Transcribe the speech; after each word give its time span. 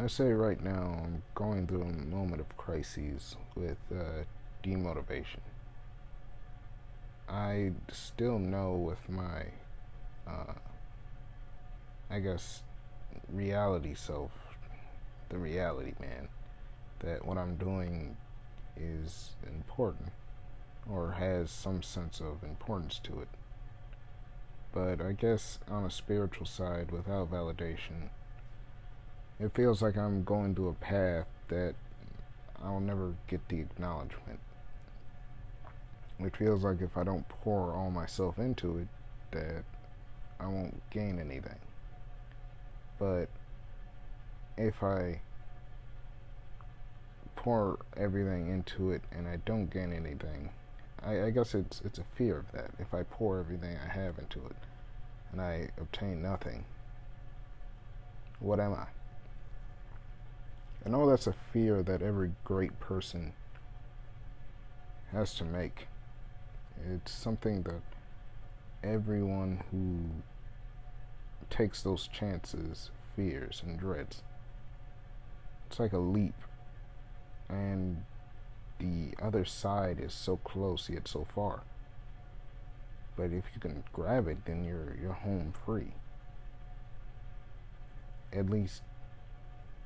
I 0.00 0.06
say 0.06 0.30
right 0.30 0.62
now, 0.62 1.02
I'm 1.04 1.24
going 1.34 1.66
through 1.66 1.82
a 1.82 2.06
moment 2.06 2.40
of 2.40 2.56
crises 2.56 3.34
with 3.56 3.78
uh, 3.92 4.22
demotivation. 4.62 5.40
I 7.28 7.72
still 7.90 8.38
know 8.38 8.74
with 8.74 9.08
my, 9.08 9.46
uh, 10.24 10.54
I 12.08 12.20
guess, 12.20 12.62
reality 13.28 13.94
self, 13.94 14.30
the 15.30 15.38
reality 15.38 15.94
man, 15.98 16.28
that 17.00 17.24
what 17.26 17.36
I'm 17.36 17.56
doing 17.56 18.16
is 18.76 19.30
important 19.48 20.12
or 20.88 21.10
has 21.10 21.50
some 21.50 21.82
sense 21.82 22.20
of 22.20 22.44
importance 22.44 23.00
to 23.02 23.20
it. 23.20 23.28
But 24.70 25.00
I 25.00 25.10
guess 25.10 25.58
on 25.66 25.84
a 25.84 25.90
spiritual 25.90 26.46
side, 26.46 26.92
without 26.92 27.32
validation, 27.32 28.10
it 29.40 29.54
feels 29.54 29.82
like 29.82 29.96
I'm 29.96 30.24
going 30.24 30.54
to 30.56 30.68
a 30.68 30.74
path 30.74 31.26
that 31.48 31.74
I'll 32.62 32.80
never 32.80 33.14
get 33.28 33.48
the 33.48 33.60
acknowledgement. 33.60 34.40
It 36.18 36.36
feels 36.36 36.64
like 36.64 36.80
if 36.80 36.96
I 36.96 37.04
don't 37.04 37.28
pour 37.28 37.72
all 37.72 37.90
myself 37.90 38.38
into 38.38 38.78
it, 38.78 38.88
that 39.30 39.64
I 40.40 40.46
won't 40.46 40.80
gain 40.90 41.20
anything. 41.20 41.58
But 42.98 43.28
if 44.56 44.82
I 44.82 45.20
pour 47.36 47.78
everything 47.96 48.48
into 48.48 48.90
it 48.90 49.02
and 49.12 49.28
I 49.28 49.36
don't 49.46 49.70
gain 49.70 49.92
anything, 49.92 50.50
I, 51.04 51.26
I 51.26 51.30
guess 51.30 51.54
it's 51.54 51.80
it's 51.84 52.00
a 52.00 52.04
fear 52.16 52.38
of 52.38 52.50
that. 52.52 52.72
If 52.80 52.92
I 52.92 53.04
pour 53.04 53.38
everything 53.38 53.76
I 53.76 53.88
have 53.92 54.18
into 54.18 54.44
it 54.46 54.56
and 55.30 55.40
I 55.40 55.68
obtain 55.80 56.20
nothing, 56.20 56.64
what 58.40 58.58
am 58.58 58.74
I? 58.74 58.86
I 60.84 60.90
know 60.90 61.08
that's 61.08 61.26
a 61.26 61.34
fear 61.52 61.82
that 61.82 62.02
every 62.02 62.32
great 62.44 62.78
person 62.80 63.32
has 65.12 65.34
to 65.34 65.44
make. 65.44 65.88
It's 66.90 67.12
something 67.12 67.62
that 67.62 67.82
everyone 68.82 69.62
who 69.70 70.22
takes 71.50 71.82
those 71.82 72.08
chances 72.08 72.90
fears 73.16 73.62
and 73.66 73.78
dreads. 73.78 74.22
It's 75.66 75.80
like 75.80 75.92
a 75.92 75.98
leap, 75.98 76.34
and 77.48 78.04
the 78.78 79.14
other 79.20 79.44
side 79.44 79.98
is 80.00 80.12
so 80.14 80.36
close 80.38 80.88
yet 80.88 81.08
so 81.08 81.26
far. 81.34 81.62
But 83.16 83.32
if 83.32 83.44
you 83.54 83.60
can 83.60 83.82
grab 83.92 84.28
it, 84.28 84.44
then 84.44 84.64
you're 84.64 84.96
you're 85.02 85.12
home 85.12 85.52
free. 85.66 85.92
At 88.32 88.48
least 88.48 88.82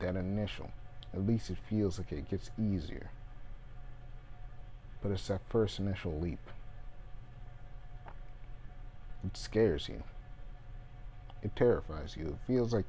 that 0.00 0.16
initial. 0.16 0.70
At 1.14 1.26
least 1.26 1.50
it 1.50 1.58
feels 1.68 1.98
like 1.98 2.12
it 2.12 2.30
gets 2.30 2.50
easier. 2.58 3.10
But 5.02 5.12
it's 5.12 5.28
that 5.28 5.42
first 5.48 5.78
initial 5.78 6.18
leap. 6.18 6.40
It 9.24 9.36
scares 9.36 9.88
you. 9.88 10.02
It 11.42 11.54
terrifies 11.54 12.16
you. 12.16 12.26
It 12.28 12.38
feels 12.46 12.72
like 12.72 12.86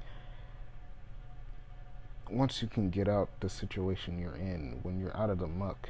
once 2.29 2.61
you 2.61 2.67
can 2.67 2.89
get 2.89 3.07
out 3.07 3.29
the 3.39 3.49
situation 3.49 4.19
you're 4.19 4.35
in, 4.35 4.79
when 4.83 4.99
you're 4.99 5.15
out 5.15 5.29
of 5.29 5.39
the 5.39 5.47
muck, 5.47 5.89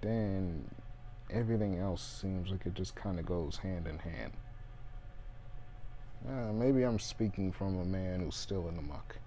then 0.00 0.64
everything 1.30 1.78
else 1.78 2.02
seems 2.02 2.50
like 2.50 2.64
it 2.66 2.74
just 2.74 2.94
kind 2.94 3.18
of 3.18 3.26
goes 3.26 3.58
hand 3.58 3.86
in 3.86 3.98
hand. 3.98 4.32
Uh, 6.26 6.52
maybe 6.52 6.82
I'm 6.82 6.98
speaking 6.98 7.52
from 7.52 7.78
a 7.78 7.84
man 7.84 8.20
who's 8.20 8.34
still 8.34 8.68
in 8.68 8.76
the 8.76 8.82
muck. 8.82 9.18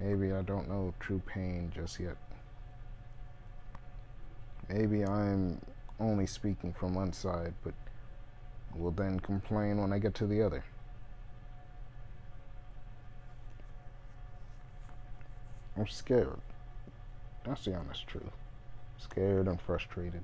Maybe 0.00 0.32
I 0.32 0.42
don't 0.42 0.68
know 0.68 0.92
true 1.00 1.22
pain 1.26 1.72
just 1.74 2.00
yet. 2.00 2.16
Maybe 4.68 5.04
I'm 5.04 5.60
only 6.00 6.26
speaking 6.26 6.72
from 6.72 6.94
one 6.94 7.12
side, 7.12 7.54
but 7.62 7.74
will 8.74 8.90
then 8.90 9.20
complain 9.20 9.78
when 9.78 9.92
I 9.92 9.98
get 9.98 10.14
to 10.14 10.26
the 10.26 10.42
other. 10.42 10.64
I'm 15.76 15.86
scared. 15.86 16.40
That's 17.44 17.64
the 17.64 17.74
honest 17.74 18.06
truth. 18.06 18.24
Scared 18.98 19.48
and 19.48 19.60
frustrated. 19.60 20.22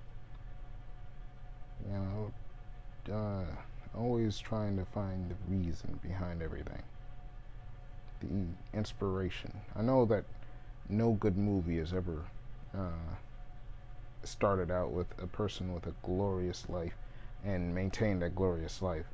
You 1.86 1.92
know, 1.92 3.14
uh, 3.14 3.98
always 3.98 4.38
trying 4.38 4.76
to 4.76 4.84
find 4.84 5.30
the 5.30 5.36
reason 5.48 5.98
behind 6.02 6.42
everything. 6.42 6.82
The 8.20 8.28
inspiration. 8.76 9.60
I 9.74 9.82
know 9.82 10.04
that 10.06 10.24
no 10.88 11.12
good 11.12 11.36
movie 11.36 11.78
has 11.78 11.92
ever 11.94 12.24
uh, 12.76 13.16
started 14.24 14.70
out 14.70 14.92
with 14.92 15.06
a 15.22 15.26
person 15.26 15.72
with 15.72 15.86
a 15.86 15.94
glorious 16.02 16.68
life 16.68 16.96
and 17.44 17.74
maintained 17.74 18.22
that 18.22 18.34
glorious 18.34 18.82
life, 18.82 19.06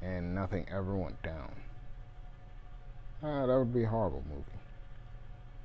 and 0.00 0.34
nothing 0.34 0.66
ever 0.70 0.96
went 0.96 1.20
down. 1.22 1.52
Uh, 3.22 3.46
that 3.46 3.58
would 3.58 3.74
be 3.74 3.84
a 3.84 3.88
horrible 3.88 4.24
movie. 4.28 4.60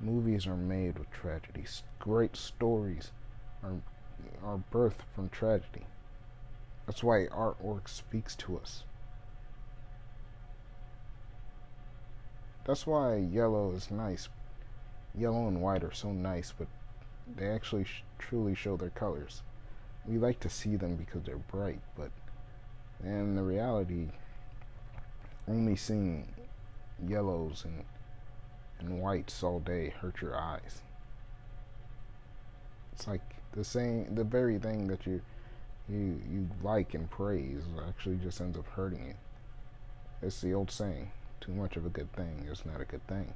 Movies 0.00 0.46
are 0.46 0.56
made 0.56 0.98
with 0.98 1.10
tragedies. 1.10 1.82
Great 1.98 2.36
stories 2.36 3.12
are 3.62 3.80
are 4.42 4.60
birthed 4.70 5.02
from 5.14 5.28
tragedy. 5.28 5.86
That's 6.86 7.02
why 7.02 7.26
artwork 7.26 7.88
speaks 7.88 8.36
to 8.36 8.58
us. 8.58 8.84
That's 12.64 12.86
why 12.86 13.16
yellow 13.16 13.72
is 13.72 13.90
nice. 13.90 14.28
Yellow 15.14 15.48
and 15.48 15.60
white 15.60 15.84
are 15.84 15.92
so 15.92 16.12
nice, 16.12 16.52
but 16.56 16.68
they 17.36 17.48
actually 17.48 17.84
sh- 17.84 18.02
truly 18.18 18.54
show 18.54 18.76
their 18.76 18.90
colors. 18.90 19.42
We 20.06 20.18
like 20.18 20.40
to 20.40 20.48
see 20.48 20.76
them 20.76 20.96
because 20.96 21.22
they're 21.22 21.36
bright, 21.36 21.80
but 21.96 22.10
in 23.02 23.36
the 23.36 23.42
reality, 23.42 24.08
only 25.46 25.76
seeing 25.76 26.32
yellows 27.06 27.64
and 27.64 27.84
and 28.80 29.00
whites 29.00 29.42
all 29.42 29.60
day 29.60 29.90
hurt 29.90 30.20
your 30.20 30.36
eyes. 30.36 30.82
It's 32.92 33.06
like 33.06 33.22
the 33.52 33.64
same, 33.64 34.14
the 34.14 34.24
very 34.24 34.58
thing 34.58 34.86
that 34.88 35.06
you 35.06 35.20
you 35.88 36.20
you 36.30 36.48
like 36.62 36.94
and 36.94 37.10
praise 37.10 37.62
actually 37.88 38.16
just 38.16 38.40
ends 38.40 38.58
up 38.58 38.66
hurting 38.68 39.06
you. 39.06 39.14
It's 40.22 40.40
the 40.40 40.54
old 40.54 40.70
saying: 40.70 41.10
too 41.44 41.52
much 41.52 41.76
of 41.76 41.84
a 41.84 41.90
good 41.90 42.10
thing 42.14 42.46
is 42.50 42.64
not 42.64 42.80
a 42.80 42.84
good 42.84 43.06
thing. 43.06 43.32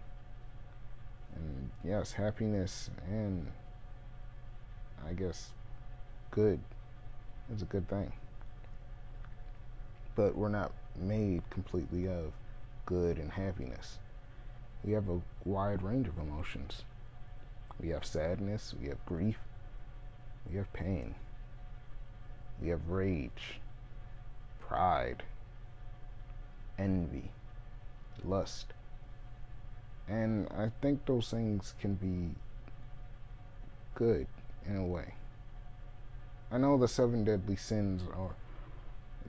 And 1.34 1.70
yes, 1.84 2.12
happiness 2.12 2.90
and 3.08 3.46
I 5.06 5.12
guess 5.12 5.50
good 6.30 6.58
is 7.54 7.62
a 7.62 7.66
good 7.66 7.88
thing. 7.88 8.12
But 10.14 10.36
we're 10.36 10.48
not 10.48 10.72
made 10.96 11.42
completely 11.50 12.08
of 12.08 12.32
good 12.86 13.18
and 13.18 13.30
happiness. 13.30 13.98
We 14.84 14.92
have 14.92 15.08
a 15.08 15.20
wide 15.44 15.82
range 15.82 16.08
of 16.08 16.18
emotions. 16.18 16.84
We 17.80 17.90
have 17.90 18.04
sadness, 18.04 18.74
we 18.80 18.88
have 18.88 19.04
grief, 19.06 19.38
we 20.50 20.56
have 20.56 20.72
pain, 20.72 21.14
we 22.60 22.68
have 22.68 22.88
rage, 22.88 23.60
pride, 24.60 25.22
envy, 26.76 27.30
lust. 28.24 28.72
And 30.08 30.48
I 30.56 30.70
think 30.80 31.04
those 31.04 31.30
things 31.30 31.74
can 31.80 31.94
be 31.94 32.34
good 33.94 34.26
in 34.66 34.76
a 34.76 34.84
way. 34.84 35.14
I 36.50 36.58
know 36.58 36.78
the 36.78 36.88
seven 36.88 37.24
deadly 37.24 37.56
sins 37.56 38.02
are 38.16 38.34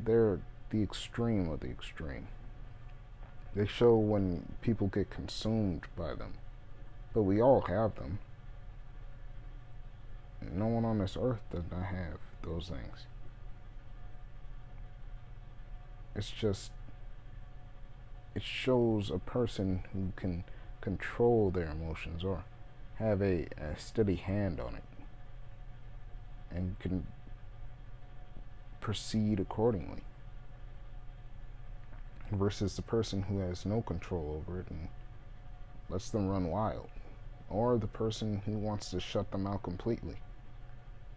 they're 0.01 0.39
the 0.69 0.81
extreme 0.81 1.49
of 1.49 1.59
the 1.59 1.67
extreme. 1.67 2.27
They 3.55 3.65
show 3.65 3.95
when 3.95 4.45
people 4.61 4.87
get 4.87 5.09
consumed 5.09 5.81
by 5.97 6.13
them. 6.13 6.33
But 7.13 7.23
we 7.23 7.41
all 7.41 7.61
have 7.61 7.95
them. 7.95 8.19
No 10.53 10.67
one 10.67 10.85
on 10.85 10.99
this 10.99 11.17
earth 11.19 11.41
does 11.51 11.63
not 11.71 11.83
have 11.83 12.19
those 12.43 12.69
things. 12.69 13.05
It's 16.15 16.29
just 16.29 16.71
it 18.35 18.43
shows 18.43 19.09
a 19.09 19.19
person 19.19 19.83
who 19.93 20.11
can 20.15 20.43
control 20.81 21.49
their 21.49 21.69
emotions 21.69 22.23
or 22.23 22.43
have 22.95 23.21
a, 23.21 23.47
a 23.57 23.77
steady 23.77 24.15
hand 24.15 24.59
on 24.59 24.75
it 24.75 24.83
and 26.51 26.77
can 26.79 27.05
proceed 28.81 29.39
accordingly 29.39 30.01
versus 32.31 32.75
the 32.75 32.81
person 32.81 33.23
who 33.23 33.39
has 33.39 33.65
no 33.65 33.81
control 33.81 34.41
over 34.41 34.59
it 34.59 34.67
and 34.69 34.87
lets 35.89 36.09
them 36.09 36.27
run 36.27 36.49
wild 36.49 36.89
or 37.49 37.77
the 37.77 37.87
person 37.87 38.41
who 38.45 38.53
wants 38.53 38.91
to 38.91 38.99
shut 38.99 39.31
them 39.31 39.47
out 39.47 39.63
completely. 39.63 40.15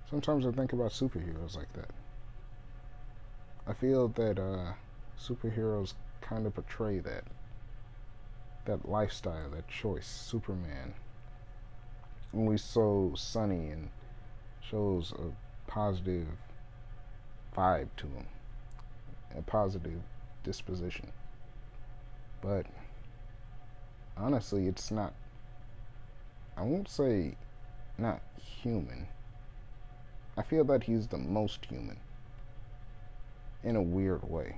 Sometimes 0.09 0.47
i 0.47 0.51
think 0.51 0.73
about 0.73 0.91
superheroes 0.91 1.57
like 1.57 1.73
that. 1.75 1.91
I 3.67 3.75
feel 3.75 4.09
that 4.09 4.39
uh, 4.39 4.73
superheroes 5.21 5.95
kind 6.23 6.47
of 6.47 6.55
portray 6.55 6.99
that 7.01 7.25
that 8.65 8.89
lifestyle, 8.89 9.51
that 9.51 9.69
choice, 9.69 10.07
Superman, 10.07 10.95
always 12.33 12.63
so 12.63 13.13
sunny 13.17 13.71
and 13.71 13.91
shows 14.61 15.13
a 15.13 15.71
positive 15.71 16.29
vibe 17.57 17.89
to 17.97 18.07
him, 18.07 18.27
a 19.37 19.43
positive 19.43 20.01
disposition. 20.45 21.13
But 22.41 22.67
honestly, 24.17 24.67
it's 24.67 24.91
not, 24.91 25.13
I 26.57 26.63
won't 26.63 26.89
say 26.89 27.37
not 27.99 28.23
human. 28.41 29.09
I 30.37 30.43
feel 30.43 30.65
that 30.65 30.85
he's 30.85 31.09
the 31.09 31.19
most 31.19 31.67
human 31.67 31.99
in 33.63 33.77
a 33.77 33.83
weird 33.83 34.29
way. 34.29 34.57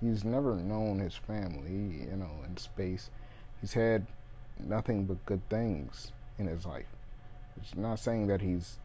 He's 0.00 0.24
never 0.24 0.54
known 0.54 1.00
his 1.00 1.16
family, 1.16 2.06
you 2.08 2.16
know, 2.16 2.30
in 2.46 2.56
space. 2.56 3.10
He's 3.60 3.72
had 3.72 4.06
nothing 4.60 5.04
but 5.04 5.24
good 5.26 5.46
things 5.48 6.12
in 6.38 6.46
his 6.46 6.64
life. 6.64 6.86
It's 7.56 7.74
not 7.74 7.98
saying 7.98 8.28
that 8.28 8.40
he's 8.40 8.78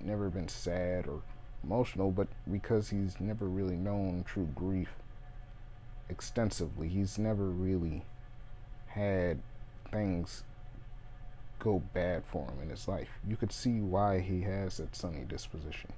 never 0.00 0.30
been 0.30 0.48
sad 0.48 1.08
or 1.08 1.20
emotional, 1.64 2.10
but 2.12 2.28
because 2.50 2.88
he's 2.88 3.18
never 3.20 3.46
really 3.46 3.76
known 3.76 4.24
true 4.24 4.48
grief 4.54 4.90
extensively, 6.08 6.88
he's 6.88 7.18
never 7.18 7.46
really 7.46 8.04
had 8.86 9.40
things 9.90 10.44
go 11.58 11.82
bad 11.94 12.22
for 12.30 12.44
him 12.44 12.60
in 12.62 12.70
his 12.70 12.86
life. 12.86 13.08
You 13.26 13.36
could 13.36 13.52
see 13.52 13.80
why 13.80 14.20
he 14.20 14.42
has 14.42 14.76
that 14.76 14.94
sunny 14.94 15.24
disposition. 15.26 15.92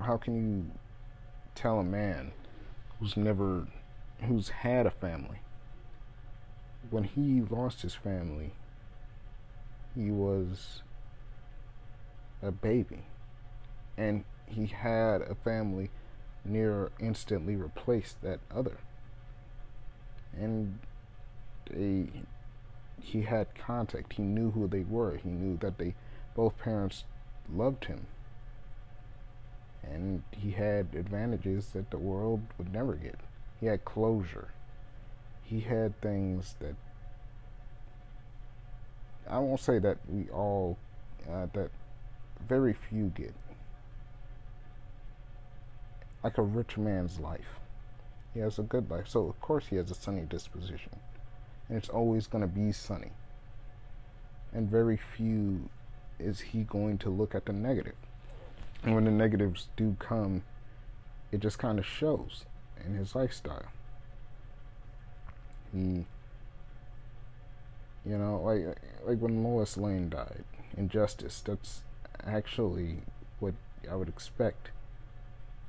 How 0.00 0.16
can 0.16 0.36
you 0.36 0.70
tell 1.54 1.78
a 1.78 1.84
man 1.84 2.32
who's 2.98 3.16
never 3.16 3.66
who's 4.22 4.48
had 4.48 4.86
a 4.86 4.90
family 4.90 5.40
when 6.90 7.04
he 7.04 7.40
lost 7.40 7.82
his 7.82 7.94
family 7.94 8.52
he 9.94 10.10
was 10.10 10.82
a 12.42 12.50
baby. 12.50 13.04
And 13.96 14.24
he 14.46 14.66
had 14.66 15.22
a 15.22 15.34
family 15.34 15.90
near 16.44 16.90
instantly 16.98 17.56
replaced 17.56 18.20
that 18.22 18.40
other. 18.54 18.78
And 20.36 20.78
they 21.70 22.08
he 23.00 23.22
had 23.22 23.54
contact. 23.54 24.14
He 24.14 24.22
knew 24.22 24.50
who 24.50 24.66
they 24.66 24.82
were. 24.82 25.16
He 25.16 25.28
knew 25.28 25.56
that 25.58 25.78
they 25.78 25.94
both 26.34 26.58
parents 26.58 27.04
loved 27.52 27.84
him 27.84 28.06
and 29.92 30.22
he 30.30 30.50
had 30.50 30.88
advantages 30.94 31.68
that 31.74 31.90
the 31.90 31.98
world 31.98 32.40
would 32.58 32.72
never 32.72 32.94
get. 32.94 33.18
He 33.60 33.66
had 33.66 33.84
closure. 33.84 34.48
He 35.42 35.60
had 35.60 36.00
things 36.00 36.56
that 36.60 36.74
I 39.28 39.38
won't 39.38 39.60
say 39.60 39.78
that 39.78 39.98
we 40.08 40.28
all 40.30 40.78
uh, 41.30 41.46
that 41.54 41.70
very 42.48 42.74
few 42.74 43.06
get. 43.14 43.34
Like 46.22 46.38
a 46.38 46.42
rich 46.42 46.76
man's 46.76 47.18
life. 47.18 47.60
He 48.32 48.40
has 48.40 48.58
a 48.58 48.62
good 48.62 48.90
life. 48.90 49.08
So 49.08 49.28
of 49.28 49.40
course 49.40 49.66
he 49.66 49.76
has 49.76 49.90
a 49.90 49.94
sunny 49.94 50.22
disposition. 50.22 50.90
And 51.68 51.78
it's 51.78 51.88
always 51.88 52.26
going 52.26 52.42
to 52.42 52.48
be 52.48 52.72
sunny. 52.72 53.12
And 54.52 54.70
very 54.70 54.98
few 55.16 55.68
is 56.18 56.40
he 56.40 56.62
going 56.64 56.98
to 56.98 57.10
look 57.10 57.34
at 57.34 57.46
the 57.46 57.52
negative. 57.52 57.96
And 58.84 58.94
when 58.94 59.04
the 59.04 59.10
negatives 59.10 59.68
do 59.76 59.96
come, 59.98 60.42
it 61.32 61.40
just 61.40 61.58
kind 61.58 61.78
of 61.78 61.86
shows 61.86 62.44
in 62.84 62.94
his 62.94 63.14
lifestyle. 63.14 63.72
He, 65.72 66.04
you 68.04 68.18
know, 68.18 68.40
like 68.44 68.78
like 69.04 69.18
when 69.18 69.42
Lois 69.42 69.76
Lane 69.76 70.10
died, 70.10 70.44
Injustice. 70.76 71.40
That's 71.40 71.80
actually 72.24 72.98
what 73.40 73.54
I 73.90 73.96
would 73.96 74.08
expect 74.08 74.70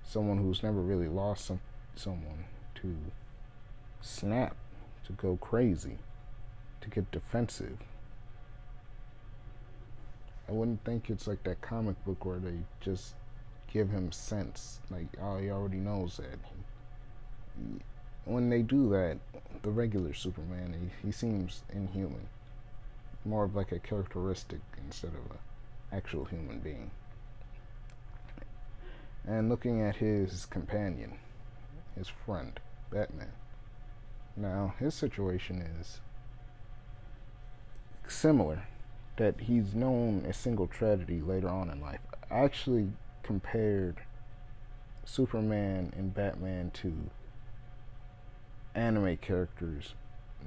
someone 0.03 0.37
who's 0.37 0.61
never 0.61 0.81
really 0.81 1.07
lost 1.07 1.45
some 1.45 1.61
someone 1.95 2.45
to 2.75 2.95
snap, 4.01 4.55
to 5.05 5.13
go 5.13 5.37
crazy, 5.37 5.97
to 6.81 6.89
get 6.89 7.09
defensive, 7.11 7.77
I 10.47 10.51
wouldn't 10.51 10.83
think 10.83 11.09
it's 11.09 11.27
like 11.27 11.43
that 11.43 11.61
comic 11.61 12.03
book 12.05 12.23
where 12.25 12.39
they 12.39 12.57
just 12.79 13.15
give 13.71 13.89
him 13.89 14.11
sense. 14.11 14.79
Like, 14.91 15.07
oh, 15.21 15.37
he 15.37 15.49
already 15.49 15.77
knows 15.77 16.17
that. 16.17 16.39
When 18.25 18.49
they 18.49 18.61
do 18.61 18.89
that, 18.89 19.17
the 19.63 19.71
regular 19.71 20.13
Superman, 20.13 20.75
he, 20.79 21.07
he 21.07 21.11
seems 21.11 21.63
inhuman. 21.73 22.27
More 23.23 23.43
of 23.43 23.55
like 23.55 23.71
a 23.71 23.79
characteristic 23.79 24.61
instead 24.85 25.11
of 25.11 25.31
an 25.31 25.37
actual 25.91 26.25
human 26.25 26.59
being. 26.59 26.91
And 29.27 29.49
looking 29.49 29.81
at 29.81 29.95
his 29.95 30.45
companion, 30.45 31.13
his 31.95 32.07
friend, 32.07 32.59
Batman. 32.91 33.31
Now, 34.37 34.75
his 34.79 34.93
situation 34.93 35.61
is 35.79 36.01
similar 38.07 38.67
that 39.17 39.41
he's 39.41 39.73
known 39.73 40.25
a 40.27 40.33
single 40.33 40.67
tragedy 40.67 41.21
later 41.21 41.49
on 41.49 41.69
in 41.69 41.79
life. 41.81 42.01
I 42.29 42.39
actually 42.39 42.89
compared 43.23 43.97
Superman 45.05 45.93
and 45.95 46.13
Batman 46.13 46.71
to 46.75 46.93
anime 48.73 49.17
characters 49.17 49.93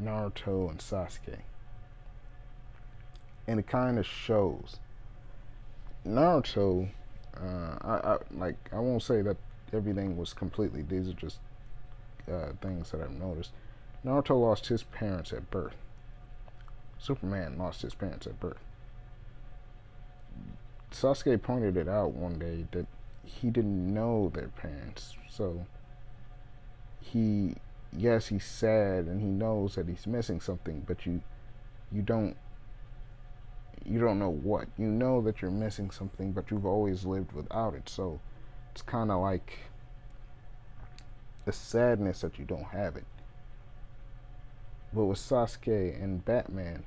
Naruto 0.03 0.71
and 0.71 0.79
Sasuke. 0.79 1.39
And 3.47 3.59
it 3.59 3.67
kind 3.67 3.99
of 3.99 4.07
shows. 4.07 4.77
Naruto, 6.07 6.89
uh, 7.37 7.79
I, 7.81 8.13
I, 8.13 8.19
like. 8.31 8.57
I 8.73 8.79
won't 8.79 9.03
say 9.03 9.23
that 9.23 9.37
everything 9.73 10.17
was 10.17 10.33
completely. 10.33 10.83
These 10.83 11.09
are 11.09 11.15
just 11.15 11.39
uh, 12.31 12.53
things 12.61 12.91
that 12.91 13.01
I've 13.01 13.11
noticed. 13.11 13.53
Naruto 14.05 14.41
lost 14.41 14.67
his 14.67 14.83
parents 14.83 15.33
at 15.33 15.51
birth. 15.51 15.77
Superman 16.99 17.59
lost 17.59 17.83
his 17.83 17.95
parents 17.95 18.27
at 18.27 18.41
birth. 18.41 18.59
Sasuke 20.91 21.41
pointed 21.43 21.77
it 21.77 21.89
out 21.89 22.13
one 22.13 22.39
day 22.39 22.67
that 22.73 22.87
he 23.25 23.51
didn't 23.51 23.93
know 23.93 24.31
their 24.35 24.49
parents. 24.49 25.15
So 25.29 25.67
he 27.01 27.55
yes, 27.97 28.29
he's 28.29 28.45
sad 28.45 29.07
and 29.07 29.21
he 29.21 29.29
knows 29.29 29.75
that 29.77 29.89
he's 29.89 30.07
missing 30.07 30.41
something, 30.41 30.85
but 30.87 31.07
you 31.07 31.23
you 31.93 32.03
don't 32.03 32.37
you 33.85 34.01
don't 34.01 34.19
know 34.19 34.31
what. 34.31 34.69
You 34.77 34.87
know 34.87 35.21
that 35.23 35.41
you're 35.41 35.51
missing 35.51 35.91
something, 35.91 36.33
but 36.33 36.51
you've 36.51 36.67
always 36.67 37.05
lived 37.05 37.33
without 37.33 37.75
it. 37.75 37.89
So 37.89 38.21
it's 38.73 38.83
kind 38.83 39.11
of 39.11 39.21
like 39.21 39.59
the 41.45 41.53
sadness 41.53 42.21
that 42.21 42.39
you 42.39 42.45
don't 42.45 42.65
have 42.65 42.97
it. 42.97 43.07
But 44.93 45.05
with 45.05 45.19
Sasuke 45.19 46.03
and 46.03 46.25
Batman, 46.25 46.85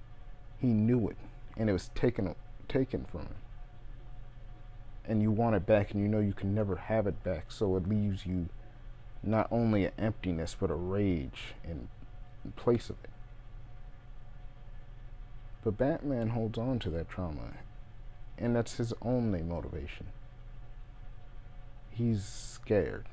he 0.61 0.67
knew 0.67 1.09
it, 1.09 1.17
and 1.57 1.69
it 1.69 1.73
was 1.73 1.89
taken 1.95 2.35
taken 2.67 3.03
from 3.05 3.21
him. 3.21 3.35
And 5.05 5.21
you 5.21 5.31
want 5.31 5.55
it 5.55 5.65
back, 5.65 5.91
and 5.91 6.01
you 6.01 6.07
know 6.07 6.19
you 6.19 6.33
can 6.33 6.53
never 6.53 6.75
have 6.75 7.07
it 7.07 7.23
back. 7.23 7.51
So 7.51 7.75
it 7.75 7.89
leaves 7.89 8.25
you 8.25 8.47
not 9.23 9.47
only 9.51 9.85
an 9.85 9.91
emptiness, 9.97 10.55
but 10.57 10.69
a 10.69 10.75
rage 10.75 11.55
in, 11.63 11.89
in 12.45 12.51
place 12.55 12.89
of 12.89 12.97
it. 13.03 13.09
But 15.63 15.77
Batman 15.77 16.29
holds 16.29 16.57
on 16.57 16.79
to 16.79 16.89
that 16.91 17.09
trauma, 17.09 17.53
and 18.37 18.55
that's 18.55 18.77
his 18.77 18.93
only 19.01 19.41
motivation. 19.41 20.07
He's 21.89 22.23
scared. 22.23 23.07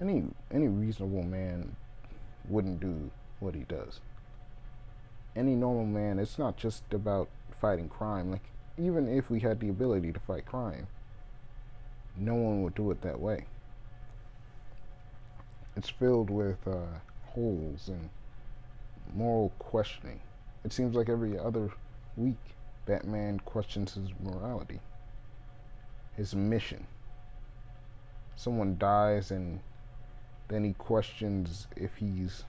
Any 0.00 0.24
any 0.50 0.68
reasonable 0.68 1.24
man 1.24 1.76
wouldn't 2.48 2.80
do 2.80 3.10
what 3.40 3.54
he 3.54 3.64
does 3.64 4.00
any 5.36 5.54
normal 5.54 5.86
man, 5.86 6.18
it's 6.18 6.38
not 6.38 6.56
just 6.56 6.82
about 6.92 7.28
fighting 7.60 7.88
crime. 7.88 8.30
Like, 8.30 8.44
even 8.78 9.08
if 9.08 9.30
we 9.30 9.40
had 9.40 9.60
the 9.60 9.68
ability 9.68 10.12
to 10.12 10.20
fight 10.20 10.46
crime, 10.46 10.86
no 12.16 12.34
one 12.34 12.62
would 12.62 12.74
do 12.74 12.90
it 12.90 13.02
that 13.02 13.20
way. 13.20 13.46
It's 15.76 15.88
filled 15.88 16.30
with 16.30 16.66
uh, 16.66 16.98
holes 17.26 17.88
and 17.88 18.10
moral 19.14 19.52
questioning. 19.58 20.20
It 20.64 20.72
seems 20.72 20.94
like 20.94 21.08
every 21.08 21.38
other 21.38 21.70
week, 22.16 22.38
Batman 22.86 23.40
questions 23.40 23.94
his 23.94 24.10
morality, 24.22 24.80
his 26.16 26.34
mission. 26.34 26.86
Someone 28.36 28.76
dies, 28.78 29.30
and 29.30 29.60
then 30.48 30.64
he 30.64 30.72
questions 30.72 31.68
if 31.76 31.94
he's 31.96 32.44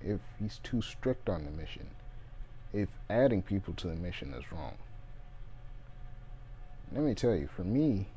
if 0.00 0.20
he's 0.38 0.58
too 0.62 0.80
strict 0.80 1.28
on 1.28 1.44
the 1.44 1.50
mission 1.50 1.86
if 2.72 2.88
adding 3.08 3.42
people 3.42 3.74
to 3.74 3.88
the 3.88 3.96
mission 3.96 4.32
is 4.34 4.50
wrong. 4.52 4.76
Let 6.92 7.04
me 7.04 7.14
tell 7.14 7.34
you, 7.34 7.46
for 7.46 7.62
me, 7.62 8.08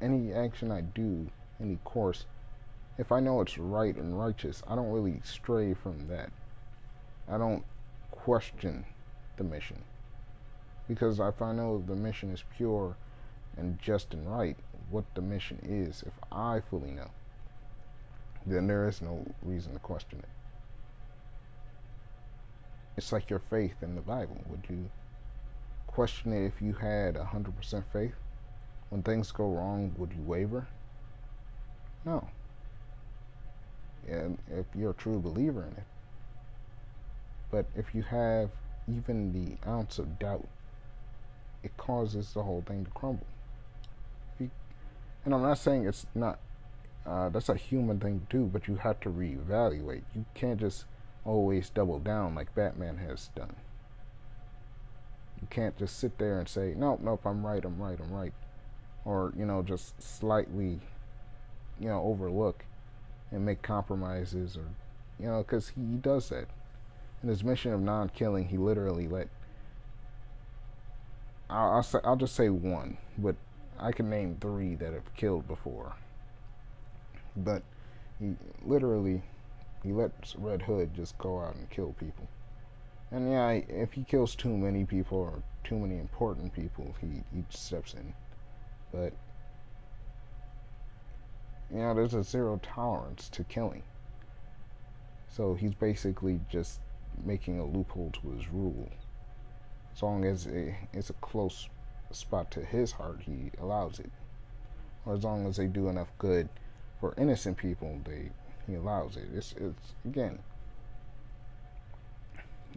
any 0.00 0.32
action 0.32 0.70
I 0.70 0.82
do, 0.82 1.28
any 1.60 1.76
course, 1.84 2.26
if 2.98 3.10
I 3.10 3.20
know 3.20 3.40
it's 3.40 3.56
right 3.56 3.96
and 3.96 4.18
righteous, 4.18 4.62
I 4.66 4.74
don't 4.74 4.90
really 4.90 5.20
stray 5.24 5.74
from 5.74 6.08
that. 6.08 6.30
I 7.28 7.38
don't 7.38 7.64
question 8.10 8.84
the 9.36 9.44
mission. 9.44 9.82
Because 10.88 11.20
if 11.20 11.40
I 11.40 11.52
know 11.52 11.82
the 11.86 11.96
mission 11.96 12.30
is 12.32 12.44
pure 12.56 12.96
and 13.56 13.78
just 13.78 14.12
and 14.12 14.30
right, 14.30 14.56
what 14.90 15.04
the 15.14 15.22
mission 15.22 15.58
is, 15.62 16.02
if 16.06 16.12
I 16.30 16.60
fully 16.60 16.90
know, 16.90 17.10
then 18.46 18.66
there 18.66 18.88
is 18.88 19.00
no 19.00 19.24
reason 19.42 19.72
to 19.72 19.78
question 19.78 20.18
it. 20.18 20.28
It's 22.96 23.12
like 23.12 23.30
your 23.30 23.38
faith 23.38 23.82
in 23.82 23.94
the 23.94 24.00
Bible. 24.00 24.38
Would 24.48 24.64
you 24.68 24.90
question 25.86 26.32
it 26.32 26.46
if 26.46 26.60
you 26.60 26.74
had 26.74 27.14
100% 27.14 27.84
faith? 27.92 28.14
When 28.90 29.02
things 29.02 29.32
go 29.32 29.48
wrong, 29.48 29.94
would 29.96 30.12
you 30.12 30.22
waver? 30.22 30.66
No. 32.04 32.28
And 34.06 34.38
if 34.50 34.66
you're 34.74 34.90
a 34.90 34.94
true 34.94 35.20
believer 35.20 35.62
in 35.62 35.76
it. 35.76 35.86
But 37.50 37.66
if 37.76 37.94
you 37.94 38.02
have 38.02 38.50
even 38.88 39.32
the 39.32 39.68
ounce 39.70 39.98
of 39.98 40.18
doubt, 40.18 40.48
it 41.62 41.76
causes 41.76 42.32
the 42.32 42.42
whole 42.42 42.62
thing 42.66 42.84
to 42.84 42.90
crumble. 42.90 43.26
And 45.24 45.34
I'm 45.34 45.42
not 45.42 45.58
saying 45.58 45.86
it's 45.86 46.06
not, 46.14 46.38
uh, 47.06 47.28
that's 47.28 47.48
a 47.48 47.54
human 47.54 48.00
thing 48.00 48.26
to 48.28 48.36
do, 48.38 48.44
but 48.46 48.66
you 48.66 48.76
have 48.76 48.98
to 49.00 49.08
reevaluate. 49.08 50.02
You 50.14 50.24
can't 50.34 50.58
just 50.58 50.84
always 51.24 51.70
double 51.70 51.98
down 51.98 52.34
like 52.34 52.54
Batman 52.54 52.98
has 52.98 53.28
done. 53.34 53.56
You 55.40 55.48
can't 55.50 55.76
just 55.76 55.98
sit 55.98 56.18
there 56.18 56.38
and 56.38 56.48
say, 56.48 56.74
nope, 56.76 57.00
nope, 57.02 57.22
I'm 57.24 57.44
right, 57.44 57.64
I'm 57.64 57.80
right, 57.80 57.98
I'm 57.98 58.12
right. 58.12 58.32
Or, 59.04 59.32
you 59.36 59.44
know, 59.44 59.62
just 59.62 60.00
slightly, 60.00 60.80
you 61.80 61.88
know, 61.88 62.02
overlook 62.02 62.64
and 63.32 63.44
make 63.44 63.62
compromises 63.62 64.56
or, 64.56 64.64
you 65.18 65.26
know, 65.26 65.38
because 65.42 65.70
he, 65.70 65.80
does 66.00 66.28
that. 66.28 66.46
In 67.22 67.28
his 67.28 67.42
mission 67.42 67.72
of 67.72 67.80
non 67.80 68.08
killing, 68.08 68.46
he 68.48 68.56
literally 68.56 69.08
let. 69.08 69.28
I'll, 71.48 71.72
I'll, 71.74 71.82
say, 71.82 71.98
I'll 72.04 72.16
just 72.16 72.34
say 72.34 72.48
one, 72.48 72.98
but 73.18 73.36
I 73.78 73.92
can 73.92 74.10
name 74.10 74.38
three 74.40 74.74
that 74.76 74.92
have 74.92 75.14
killed 75.14 75.46
before. 75.46 75.94
But 77.36 77.62
he 78.20 78.34
literally 78.64 79.22
he 79.82 79.92
lets 79.92 80.36
Red 80.36 80.62
Hood 80.62 80.94
just 80.94 81.18
go 81.18 81.40
out 81.40 81.56
and 81.56 81.68
kill 81.70 81.92
people. 81.98 82.28
And 83.10 83.30
yeah, 83.30 83.50
if 83.50 83.92
he 83.92 84.04
kills 84.04 84.34
too 84.34 84.56
many 84.56 84.84
people 84.84 85.18
or 85.18 85.42
too 85.64 85.78
many 85.78 85.98
important 85.98 86.54
people, 86.54 86.94
he, 87.00 87.22
he 87.34 87.44
steps 87.50 87.94
in. 87.94 88.14
But, 88.92 89.12
you 91.70 91.78
know, 91.78 91.94
there's 91.94 92.14
a 92.14 92.22
zero 92.22 92.60
tolerance 92.62 93.28
to 93.30 93.44
killing. 93.44 93.82
So 95.28 95.54
he's 95.54 95.74
basically 95.74 96.40
just 96.48 96.80
making 97.24 97.58
a 97.58 97.64
loophole 97.66 98.12
to 98.22 98.30
his 98.30 98.48
rule. 98.48 98.88
As 99.94 100.02
long 100.02 100.24
as 100.24 100.46
it's 100.46 101.10
a 101.10 101.14
close 101.14 101.68
spot 102.10 102.50
to 102.52 102.64
his 102.64 102.92
heart, 102.92 103.20
he 103.20 103.50
allows 103.60 103.98
it. 103.98 104.10
Or 105.04 105.14
as 105.14 105.24
long 105.24 105.46
as 105.46 105.56
they 105.56 105.66
do 105.66 105.88
enough 105.88 106.08
good 106.18 106.48
for 107.00 107.14
innocent 107.18 107.56
people, 107.56 108.00
they 108.04 108.30
he 108.66 108.74
allows 108.74 109.16
it. 109.16 109.24
It's 109.34 109.52
it's 109.52 109.94
again. 110.04 110.38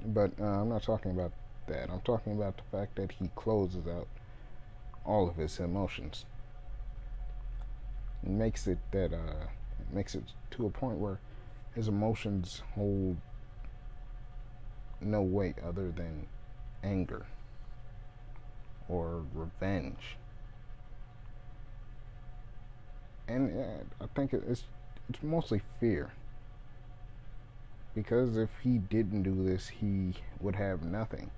But 0.06 0.32
uh, 0.39 0.44
I'm 0.44 0.70
not 0.70 0.84
talking 0.84 1.12
about 1.12 1.32
that. 1.68 1.89
I'm 1.89 2.01
talking 2.01 2.34
about 2.34 2.58
the 2.58 2.77
fact 2.77 2.96
that 2.96 3.13
he 3.13 3.30
closes 3.36 3.88
out 3.88 4.08
all 5.06 5.30
of 5.30 5.36
his 5.36 5.60
emotions. 5.60 6.25
It 8.24 8.30
makes 8.30 8.68
it 8.68 8.80
that 8.92 9.13
uh, 9.13 9.48
makes 9.92 10.15
it 10.15 10.24
to 10.51 10.65
a 10.65 10.70
point 10.70 10.98
where 10.98 11.20
his 11.74 11.88
emotions 11.88 12.62
hold 12.74 13.18
no 15.01 15.22
weight 15.22 15.56
other 15.63 15.92
than 15.92 16.27
anger 16.84 17.25
or 18.88 19.24
revenge. 19.34 20.18
And 23.27 23.58
uh, 23.60 24.04
I 24.04 24.08
think 24.15 24.34
it's 24.34 24.63
it's 25.09 25.24
mostly 25.24 25.62
fear. 25.79 26.12
Because 27.93 28.35
if 28.38 28.50
he 28.63 28.77
didn't 28.77 29.24
do 29.24 29.43
this, 29.43 29.67
he 29.67 30.13
would 30.39 30.55
have 30.55 30.83
nothing. 30.83 31.31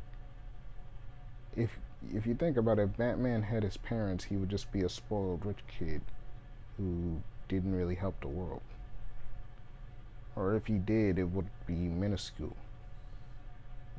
If 1.55 1.77
if 2.13 2.25
you 2.27 2.35
think 2.35 2.57
about 2.57 2.79
it, 2.79 2.97
Batman 2.97 3.43
had 3.43 3.63
his 3.63 3.77
parents, 3.77 4.25
he 4.25 4.37
would 4.37 4.49
just 4.49 4.71
be 4.71 4.81
a 4.81 4.89
spoiled 4.89 5.45
rich 5.45 5.59
kid 5.67 6.01
who 6.77 7.21
didn't 7.47 7.75
really 7.75 7.95
help 7.95 8.21
the 8.21 8.27
world. 8.27 8.61
Or 10.35 10.55
if 10.55 10.67
he 10.67 10.77
did, 10.77 11.17
it 11.17 11.31
would 11.31 11.49
be 11.65 11.73
minuscule. 11.73 12.55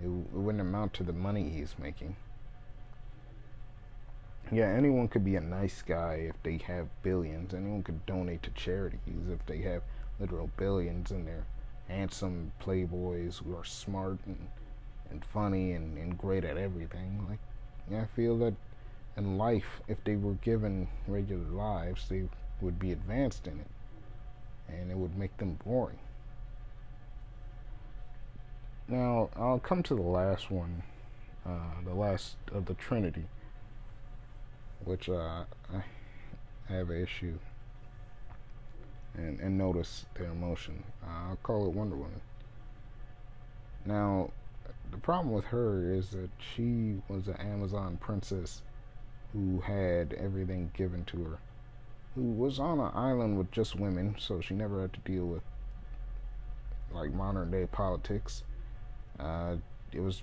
It, 0.00 0.06
it 0.06 0.32
wouldn't 0.32 0.60
amount 0.60 0.94
to 0.94 1.02
the 1.02 1.12
money 1.12 1.50
he's 1.50 1.74
making. 1.78 2.14
Yeah, 4.50 4.68
anyone 4.68 5.08
could 5.08 5.24
be 5.24 5.36
a 5.36 5.42
nice 5.42 5.82
guy 5.82 6.14
if 6.30 6.42
they 6.42 6.56
have 6.66 6.88
billions. 7.02 7.52
Anyone 7.52 7.82
could 7.82 8.06
donate 8.06 8.42
to 8.44 8.50
charities 8.50 9.28
if 9.30 9.44
they 9.44 9.58
have 9.58 9.82
literal 10.18 10.50
billions 10.56 11.10
and 11.10 11.26
they're 11.26 11.44
handsome 11.86 12.52
playboys 12.58 13.42
who 13.42 13.54
are 13.54 13.64
smart 13.64 14.18
and, 14.24 14.48
and 15.10 15.22
funny 15.22 15.72
and, 15.72 15.98
and 15.98 16.16
great 16.16 16.46
at 16.46 16.56
everything. 16.56 17.26
Like, 17.28 17.40
yeah, 17.90 18.02
I 18.02 18.06
feel 18.16 18.38
that 18.38 18.54
in 19.18 19.36
life, 19.36 19.82
if 19.86 20.02
they 20.04 20.16
were 20.16 20.34
given 20.34 20.88
regular 21.06 21.50
lives, 21.50 22.08
they 22.08 22.24
would 22.62 22.78
be 22.78 22.92
advanced 22.92 23.46
in 23.46 23.60
it. 23.60 23.66
And 24.68 24.90
it 24.90 24.96
would 24.96 25.18
make 25.18 25.36
them 25.36 25.58
boring. 25.62 25.98
Now, 28.86 29.28
I'll 29.36 29.58
come 29.58 29.82
to 29.82 29.94
the 29.94 30.00
last 30.00 30.50
one, 30.50 30.82
uh, 31.44 31.82
the 31.84 31.94
last 31.94 32.36
of 32.50 32.64
the 32.64 32.74
Trinity 32.74 33.26
which 34.84 35.08
uh, 35.08 35.44
I 35.72 35.82
have 36.68 36.90
an 36.90 37.02
issue 37.02 37.38
and, 39.14 39.40
and 39.40 39.58
notice 39.58 40.06
their 40.14 40.28
emotion. 40.28 40.82
Uh, 41.02 41.30
I'll 41.30 41.38
call 41.42 41.66
it 41.66 41.72
Wonder 41.72 41.96
Woman. 41.96 42.20
Now, 43.84 44.30
the 44.90 44.98
problem 44.98 45.32
with 45.32 45.46
her 45.46 45.92
is 45.92 46.10
that 46.10 46.30
she 46.38 46.96
was 47.08 47.28
an 47.28 47.36
Amazon 47.36 47.98
princess 47.98 48.62
who 49.32 49.60
had 49.60 50.14
everything 50.14 50.70
given 50.74 51.04
to 51.06 51.24
her, 51.24 51.38
who 52.14 52.22
was 52.22 52.58
on 52.58 52.80
an 52.80 52.90
island 52.94 53.36
with 53.38 53.50
just 53.50 53.76
women, 53.76 54.14
so 54.18 54.40
she 54.40 54.54
never 54.54 54.82
had 54.82 54.92
to 54.94 55.00
deal 55.00 55.26
with 55.26 55.42
like 56.92 57.12
modern 57.12 57.50
day 57.50 57.66
politics. 57.66 58.42
Uh, 59.18 59.56
it 59.92 60.00
was 60.00 60.22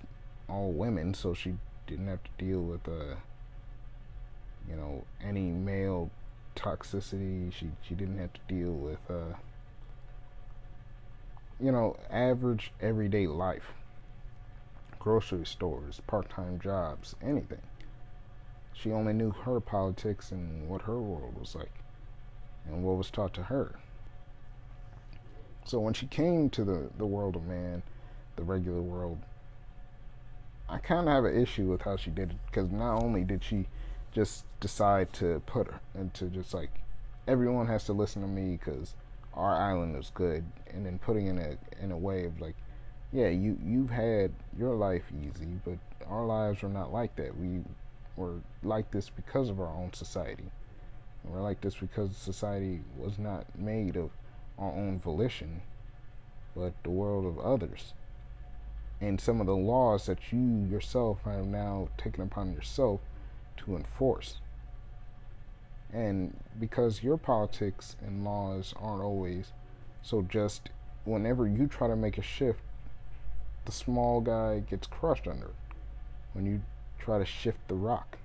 all 0.50 0.72
women, 0.72 1.14
so 1.14 1.34
she 1.34 1.56
didn't 1.88 2.08
have 2.08 2.24
to 2.24 2.32
deal 2.44 2.62
with 2.62 2.88
uh, 2.88 3.16
you 4.70 4.76
know 4.76 5.06
any 5.24 5.52
male 5.52 6.12
toxicity. 6.56 7.52
She 7.54 7.72
she 7.82 7.96
didn't 7.96 8.18
have 8.18 8.34
to 8.34 8.42
deal 8.48 8.72
with 8.72 9.00
uh, 9.10 9.36
you 11.60 11.72
know 11.72 11.98
average 12.10 12.72
everyday 12.82 13.28
life, 13.28 13.74
grocery 15.00 15.46
stores, 15.46 16.02
part-time 16.08 16.60
jobs, 16.60 17.16
anything. 17.22 17.62
She 18.74 18.92
only 18.92 19.14
knew 19.14 19.32
her 19.32 19.60
politics 19.60 20.32
and 20.32 20.68
what 20.68 20.82
her 20.84 21.00
world 21.00 21.40
was 21.40 21.56
like, 21.56 21.72
and 22.66 22.84
what 22.84 22.98
was 22.98 23.10
taught 23.10 23.34
to 23.36 23.44
her. 23.44 23.76
So 25.66 25.80
when 25.80 25.94
she 25.94 26.08
came 26.08 26.50
to 26.52 26.64
the 26.64 26.90
the 26.98 27.06
world 27.06 27.36
of 27.36 27.46
man, 27.46 27.84
the 28.36 28.44
regular 28.44 28.82
world, 28.82 29.20
I 30.68 30.78
kind 30.80 31.08
of 31.08 31.14
have 31.14 31.26
an 31.26 31.40
issue 31.40 31.68
with 31.68 31.82
how 31.82 31.96
she 31.96 32.10
did 32.10 32.32
it 32.32 32.38
because 32.48 32.72
not 32.72 33.04
only 33.04 33.24
did 33.24 33.44
she 33.44 33.68
just 34.16 34.46
decide 34.62 35.12
to 35.12 35.42
put 35.46 35.68
her 35.68 35.82
into 35.94 36.28
just 36.28 36.54
like 36.54 36.72
everyone 37.28 37.68
has 37.68 37.84
to 37.84 37.94
listen 37.94 38.22
to 38.22 38.28
me 38.28 38.58
because 38.58 38.96
our 39.34 39.54
island 39.54 39.98
is 39.98 40.12
good, 40.14 40.46
and 40.74 40.86
then 40.86 40.98
putting 40.98 41.28
in 41.28 41.38
a 41.38 41.58
in 41.84 41.92
a 41.92 41.98
way 41.98 42.24
of 42.26 42.40
like, 42.40 42.56
yeah, 43.12 43.28
you 43.28 43.58
you've 43.62 43.90
had 43.90 44.32
your 44.58 44.74
life 44.76 45.04
easy, 45.22 45.60
but 45.66 45.78
our 46.08 46.26
lives 46.26 46.64
are 46.64 46.70
not 46.70 46.94
like 46.94 47.16
that. 47.18 47.38
We 47.38 47.62
were 48.16 48.36
like 48.64 48.90
this 48.92 49.10
because 49.10 49.50
of 49.50 49.60
our 49.60 49.76
own 49.76 49.92
society. 49.92 50.50
And 51.24 51.34
we're 51.34 51.42
like 51.42 51.60
this 51.60 51.76
because 51.76 52.16
society 52.16 52.80
was 52.98 53.20
not 53.20 53.46
made 53.60 53.98
of 53.98 54.12
our 54.58 54.72
own 54.72 55.00
volition, 55.00 55.62
but 56.56 56.74
the 56.84 56.92
world 56.92 57.26
of 57.26 57.40
others. 57.40 57.94
And 59.02 59.20
some 59.20 59.42
of 59.42 59.48
the 59.48 59.56
laws 59.56 60.06
that 60.06 60.32
you 60.32 60.66
yourself 60.72 61.22
have 61.26 61.46
now 61.46 61.90
taken 61.98 62.24
upon 62.24 62.54
yourself 62.54 63.02
to 63.58 63.76
enforce. 63.76 64.38
And 65.94 66.36
because 66.60 67.04
your 67.04 67.18
politics 67.18 67.96
and 68.06 68.24
laws 68.24 68.74
aren't 68.80 69.04
always 69.04 69.52
so 70.06 70.22
just, 70.22 70.70
whenever 71.04 71.48
you 71.48 71.66
try 71.66 71.88
to 71.88 71.96
make 71.96 72.20
a 72.20 72.22
shift, 72.22 72.60
the 73.66 73.72
small 73.72 74.22
guy 74.22 74.60
gets 74.60 74.86
crushed 74.86 75.28
under 75.28 75.48
it. 75.48 75.56
When 76.34 76.46
you 76.46 76.62
try 77.00 77.18
to 77.18 77.26
shift 77.26 77.58
the 77.68 77.74
rock, 77.74 78.20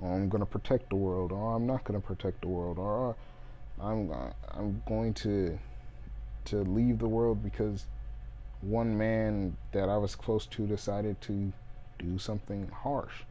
or 0.00 0.12
I'm 0.12 0.28
going 0.28 0.40
to 0.40 0.46
protect 0.46 0.90
the 0.90 0.96
world, 0.96 1.30
or 1.30 1.54
I'm 1.54 1.64
not 1.64 1.84
going 1.84 2.00
to 2.00 2.04
protect 2.04 2.40
the 2.40 2.48
world, 2.48 2.76
or 2.76 3.10
uh, 3.10 3.86
I'm 3.86 4.12
I'm 4.50 4.82
going 4.88 5.14
to 5.14 5.56
to 6.46 6.56
leave 6.64 6.98
the 6.98 7.08
world 7.08 7.44
because 7.44 7.86
one 8.62 8.98
man 8.98 9.56
that 9.70 9.88
I 9.88 9.96
was 9.96 10.16
close 10.16 10.46
to 10.46 10.66
decided 10.66 11.20
to 11.22 11.52
do 12.00 12.18
something 12.18 12.68
harsh. 12.68 13.22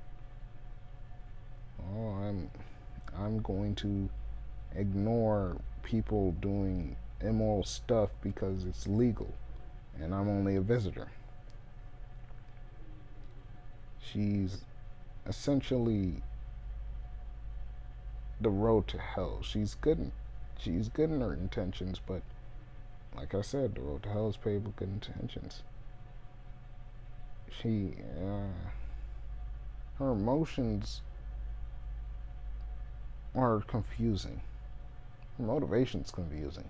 Oh, 1.82 2.10
I'm 2.10 2.50
I'm 3.18 3.42
going 3.42 3.76
to 3.76 4.10
ignore 4.76 5.58
people 5.84 6.34
doing 6.34 6.96
immoral 7.22 7.64
stuff 7.64 8.10
because 8.22 8.66
it's 8.66 8.88
legal 8.88 9.34
and 10.00 10.14
I'm 10.14 10.28
only 10.28 10.56
a 10.56 10.62
visitor. 10.62 11.08
She's 14.00 14.62
essentially 15.26 16.22
the 18.40 18.50
road 18.50 18.88
to 18.90 18.98
hell. 18.98 19.40
She's 19.42 19.76
good 19.76 19.98
in, 19.98 20.12
she's 20.58 20.90
good 20.90 21.10
in 21.10 21.22
her 21.22 21.34
intentions, 21.34 22.00
but 22.06 22.22
like 23.16 23.34
I 23.34 23.42
said, 23.42 23.76
the 23.76 23.82
road 23.82 24.04
to 24.04 24.10
hell 24.10 24.28
is 24.28 24.38
paved 24.38 24.66
with 24.66 24.76
good 24.76 24.90
intentions. 24.90 25.64
She 27.50 27.94
uh, 28.22 28.70
her 30.00 30.12
emotions 30.12 31.02
are 33.36 33.62
confusing. 33.62 34.42
Motivation's 35.38 36.12
confusing. 36.12 36.70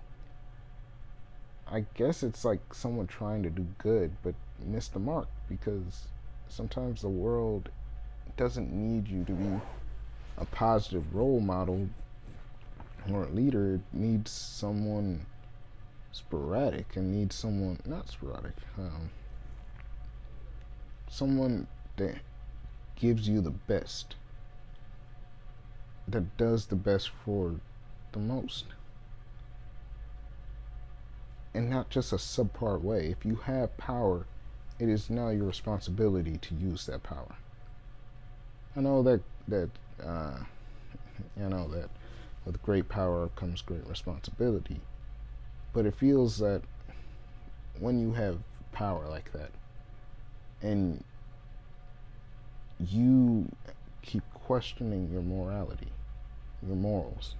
I 1.68 1.84
guess 1.94 2.22
it's 2.22 2.44
like 2.44 2.60
someone 2.72 3.06
trying 3.06 3.42
to 3.42 3.50
do 3.50 3.66
good 3.78 4.16
but 4.22 4.34
miss 4.64 4.88
the 4.88 4.98
mark 4.98 5.28
because 5.48 6.08
sometimes 6.48 7.02
the 7.02 7.08
world 7.08 7.68
doesn't 8.36 8.72
need 8.72 9.08
you 9.08 9.24
to 9.24 9.32
be 9.32 9.60
a 10.38 10.44
positive 10.44 11.14
role 11.14 11.40
model 11.40 11.88
or 13.12 13.24
a 13.24 13.28
leader. 13.28 13.74
It 13.74 13.80
needs 13.92 14.30
someone 14.30 15.26
sporadic 16.12 16.96
and 16.96 17.12
needs 17.12 17.34
someone 17.34 17.78
not 17.84 18.08
sporadic, 18.08 18.54
um, 18.78 19.10
someone 21.08 21.66
that 21.96 22.16
gives 22.96 23.28
you 23.28 23.40
the 23.40 23.50
best, 23.50 24.16
that 26.08 26.36
does 26.36 26.66
the 26.66 26.76
best 26.76 27.10
for 27.24 27.56
the 28.12 28.18
most 28.18 28.64
and 31.56 31.70
not 31.70 31.88
just 31.88 32.12
a 32.12 32.16
subpart 32.16 32.82
way. 32.82 33.06
If 33.06 33.24
you 33.24 33.36
have 33.36 33.76
power, 33.78 34.26
it 34.78 34.90
is 34.90 35.08
now 35.08 35.30
your 35.30 35.46
responsibility 35.46 36.36
to 36.36 36.54
use 36.54 36.84
that 36.84 37.02
power. 37.02 37.34
I 38.76 38.80
know 38.80 39.02
that 39.02 39.22
that 39.48 39.70
uh, 40.04 40.40
you 41.36 41.48
know 41.48 41.66
that 41.68 41.88
with 42.44 42.62
great 42.62 42.90
power 42.90 43.30
comes 43.36 43.62
great 43.62 43.86
responsibility, 43.86 44.80
but 45.72 45.86
it 45.86 45.94
feels 45.94 46.38
that 46.38 46.60
when 47.80 47.98
you 47.98 48.12
have 48.12 48.38
power 48.72 49.08
like 49.08 49.32
that, 49.32 49.50
and 50.60 51.02
you 52.78 53.48
keep 54.02 54.22
questioning 54.34 55.08
your 55.10 55.22
morality, 55.22 55.88
your 56.66 56.76
morals, 56.76 57.34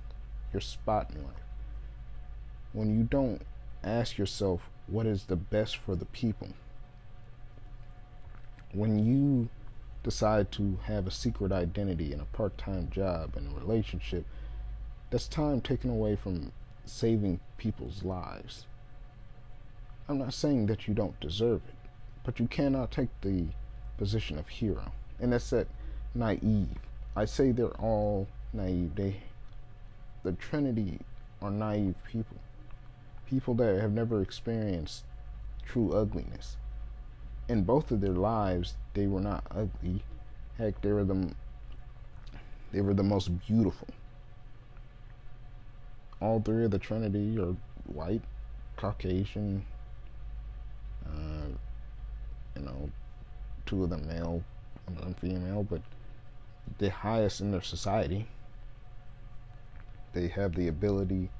your 0.52 0.61
spot 0.61 1.11
in 1.14 1.23
life, 1.23 1.35
when 2.73 2.97
you 2.97 3.04
don't 3.04 3.42
ask 3.83 4.18
yourself 4.18 4.61
what 4.87 5.06
is 5.06 5.25
the 5.25 5.37
best 5.37 5.76
for 5.76 5.97
the 5.97 6.04
people. 6.06 6.49
When 8.73 8.99
you 8.99 9.49
decide 10.02 10.52
to 10.52 10.78
have 10.85 11.06
a 11.06 11.11
secret 11.11 11.50
identity 11.50 12.12
and 12.12 12.23
a 12.23 12.26
part 12.26 12.56
time 12.59 12.88
job 12.90 13.37
and 13.37 13.50
a 13.50 13.61
relationship, 13.61 14.25
that's 15.11 15.28
time 15.28 15.61
taken 15.61 15.90
away 15.90 16.16
from 16.16 16.52
saving 16.85 17.40
people's 17.59 18.04
lives. 18.04 18.66
I'm 20.09 20.18
not 20.18 20.35
saying 20.35 20.66
that 20.66 20.87
you 20.87 20.95
don't 20.95 21.18
deserve 21.21 21.62
it, 21.66 21.90
but 22.23 22.38
you 22.38 22.47
cannot 22.47 22.92
take 22.92 23.09
the 23.22 23.46
position 23.98 24.38
of 24.38 24.48
hero. 24.48 24.92
And 25.18 25.33
that's 25.33 25.51
that 25.51 25.66
naive. 26.14 26.68
I 27.16 27.24
say 27.24 27.51
they're 27.51 27.81
all 27.81 28.29
naive. 28.57 28.95
They 28.95 29.16
the 30.23 30.33
Trinity 30.33 30.99
are 31.40 31.51
naive 31.51 31.95
people 32.11 32.38
people 33.27 33.55
that 33.55 33.81
have 33.81 33.92
never 33.92 34.23
experienced 34.23 35.05
true 35.64 35.92
ugliness. 35.92 36.57
In 37.49 37.64
both 37.64 37.90
of 37.90 38.01
their 38.01 38.12
lives, 38.12 38.75
they 38.95 39.07
were 39.07 39.21
not 39.21 39.45
ugly. 39.51 40.03
Heck, 40.59 40.81
they 40.81 40.92
were 40.92 41.05
the 41.05 41.33
they 42.73 42.81
were 42.81 42.95
the 42.95 43.03
most 43.03 43.29
beautiful. 43.47 43.88
All 46.21 46.40
three 46.40 46.64
of 46.64 46.71
the 46.71 46.79
Trinity 46.79 47.38
are 47.38 47.55
white, 47.87 48.23
Caucasian. 48.77 49.64
Uh, 51.07 51.49
you 52.57 52.62
know, 52.62 52.90
two 53.64 53.85
of 53.85 53.90
them 53.90 54.09
male, 54.09 54.42
one 54.87 54.99
of 54.99 55.05
them 55.05 55.14
female, 55.14 55.62
but 55.62 55.83
the 56.79 56.90
highest 56.90 57.40
in 57.40 57.53
their 57.53 57.62
society. 57.62 58.27
They 60.12 60.29
have 60.29 60.55
the 60.55 60.69
ability 60.69 61.31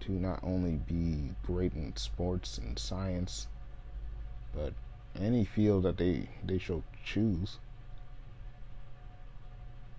to 0.00 0.12
not 0.12 0.40
only 0.42 0.76
be 0.76 1.34
great 1.42 1.74
in 1.74 1.96
sports 1.96 2.58
and 2.58 2.78
science, 2.78 3.48
but 4.54 4.72
any 5.14 5.44
field 5.44 5.82
that 5.84 5.98
they 5.98 6.28
they 6.44 6.58
shall 6.58 6.84
choose. 7.04 7.58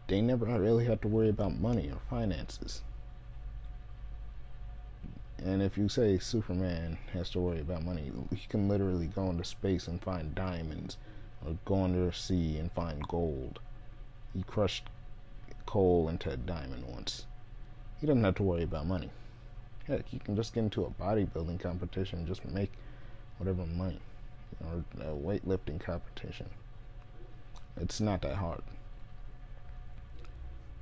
They 0.07 0.21
never 0.21 0.45
really 0.45 0.85
have 0.85 1.01
to 1.01 1.07
worry 1.07 1.29
about 1.29 1.59
money 1.59 1.91
or 1.91 1.99
finances. 2.09 2.81
And 5.37 5.61
if 5.61 5.77
you 5.77 5.87
say 5.87 6.17
Superman 6.17 6.97
has 7.13 7.29
to 7.31 7.39
worry 7.39 7.61
about 7.61 7.85
money, 7.85 8.11
he 8.31 8.47
can 8.47 8.67
literally 8.67 9.07
go 9.07 9.29
into 9.29 9.43
space 9.43 9.87
and 9.87 10.01
find 10.01 10.35
diamonds, 10.35 10.97
or 11.45 11.57
go 11.63 11.83
under 11.83 12.05
the 12.05 12.13
sea 12.13 12.57
and 12.57 12.71
find 12.71 13.07
gold. 13.07 13.59
He 14.33 14.43
crushed 14.43 14.89
coal 15.65 16.09
into 16.09 16.31
a 16.31 16.37
diamond 16.37 16.85
once. 16.85 17.25
He 17.99 18.07
doesn't 18.07 18.23
have 18.23 18.35
to 18.35 18.43
worry 18.43 18.63
about 18.63 18.85
money. 18.85 19.09
Heck, 19.85 20.13
you 20.13 20.19
can 20.19 20.35
just 20.35 20.53
get 20.53 20.61
into 20.61 20.85
a 20.85 20.89
bodybuilding 20.89 21.59
competition 21.59 22.19
and 22.19 22.27
just 22.27 22.45
make 22.45 22.71
whatever 23.37 23.65
money, 23.65 23.99
or 24.63 24.83
a 25.01 25.13
weightlifting 25.13 25.79
competition. 25.79 26.49
It's 27.75 27.99
not 27.99 28.21
that 28.21 28.35
hard. 28.35 28.61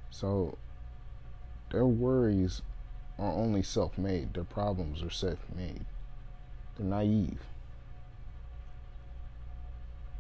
So, 0.10 0.58
their 1.72 1.86
worries 1.86 2.62
are 3.20 3.32
only 3.32 3.64
self 3.64 3.98
made, 3.98 4.34
their 4.34 4.44
problems 4.44 5.02
are 5.02 5.10
self 5.10 5.40
made. 5.56 5.86
They're 6.78 6.86
naive. 6.86 7.40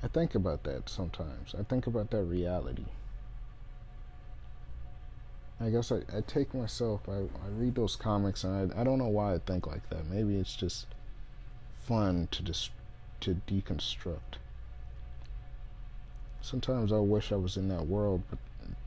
I 0.04 0.08
think 0.08 0.36
about 0.36 0.64
that 0.64 0.90
sometimes. 0.90 1.56
I 1.58 1.64
think 1.64 1.88
about 1.88 2.12
that 2.12 2.24
reality. 2.24 2.86
I 5.60 5.70
guess 5.70 5.92
I, 5.92 6.02
I 6.16 6.22
take 6.22 6.54
myself, 6.54 7.02
I, 7.10 7.16
I 7.16 7.50
read 7.50 7.76
those 7.76 7.96
comics 7.96 8.44
and 8.44 8.74
I, 8.74 8.82
I 8.82 8.84
don't 8.84 9.00
know 9.00 9.08
why 9.08 9.34
I 9.34 9.40
think 9.40 9.66
like 9.66 9.90
that. 9.90 10.06
Maybe 10.06 10.38
it's 10.38 10.56
just 10.56 10.86
fun 11.82 12.28
to 12.32 12.44
dis, 12.44 12.70
to 13.22 13.42
deconstruct. 13.48 14.38
Sometimes 16.42 16.94
I 16.94 17.00
wish 17.00 17.32
I 17.32 17.36
was 17.36 17.58
in 17.58 17.70
that 17.70 17.88
world, 17.88 18.22
but 18.30 18.40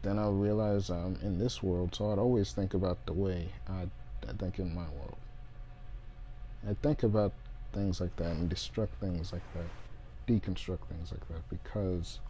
then 0.03 0.19
I 0.19 0.29
realize 0.29 0.91
I'm 0.91 1.19
in 1.23 1.39
this 1.39 1.63
world, 1.63 1.95
so 1.95 2.13
I'd 2.13 2.19
always 2.19 2.53
think 2.53 2.73
about 2.73 3.05
the 3.05 3.13
way 3.13 3.49
I, 3.69 3.89
I 4.29 4.33
think 4.39 4.59
in 4.59 4.75
my 4.75 4.87
world. 4.89 5.17
I 6.69 6.75
think 6.83 7.03
about 7.03 7.33
things 7.73 8.01
like 8.01 8.15
that 8.17 8.31
and 8.31 8.51
destruct 8.51 8.91
things 9.01 9.33
like 9.33 9.43
that, 9.55 10.33
deconstruct 10.33 10.87
things 10.89 11.11
like 11.11 11.27
that, 11.29 11.49
because 11.51 12.21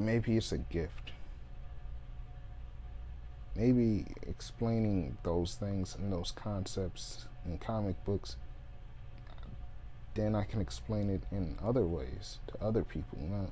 maybe 0.00 0.36
it's 0.36 0.52
a 0.52 0.58
gift. 0.58 1.12
Maybe 3.54 4.06
explaining 4.22 5.16
those 5.22 5.54
things 5.54 5.96
and 5.98 6.12
those 6.12 6.32
concepts 6.32 7.26
in 7.46 7.58
comic 7.58 8.02
books, 8.04 8.36
then 10.14 10.34
I 10.34 10.44
can 10.44 10.60
explain 10.60 11.08
it 11.10 11.22
in 11.30 11.56
other 11.64 11.84
ways 11.86 12.38
to 12.48 12.64
other 12.64 12.82
people. 12.82 13.18
Know, 13.18 13.50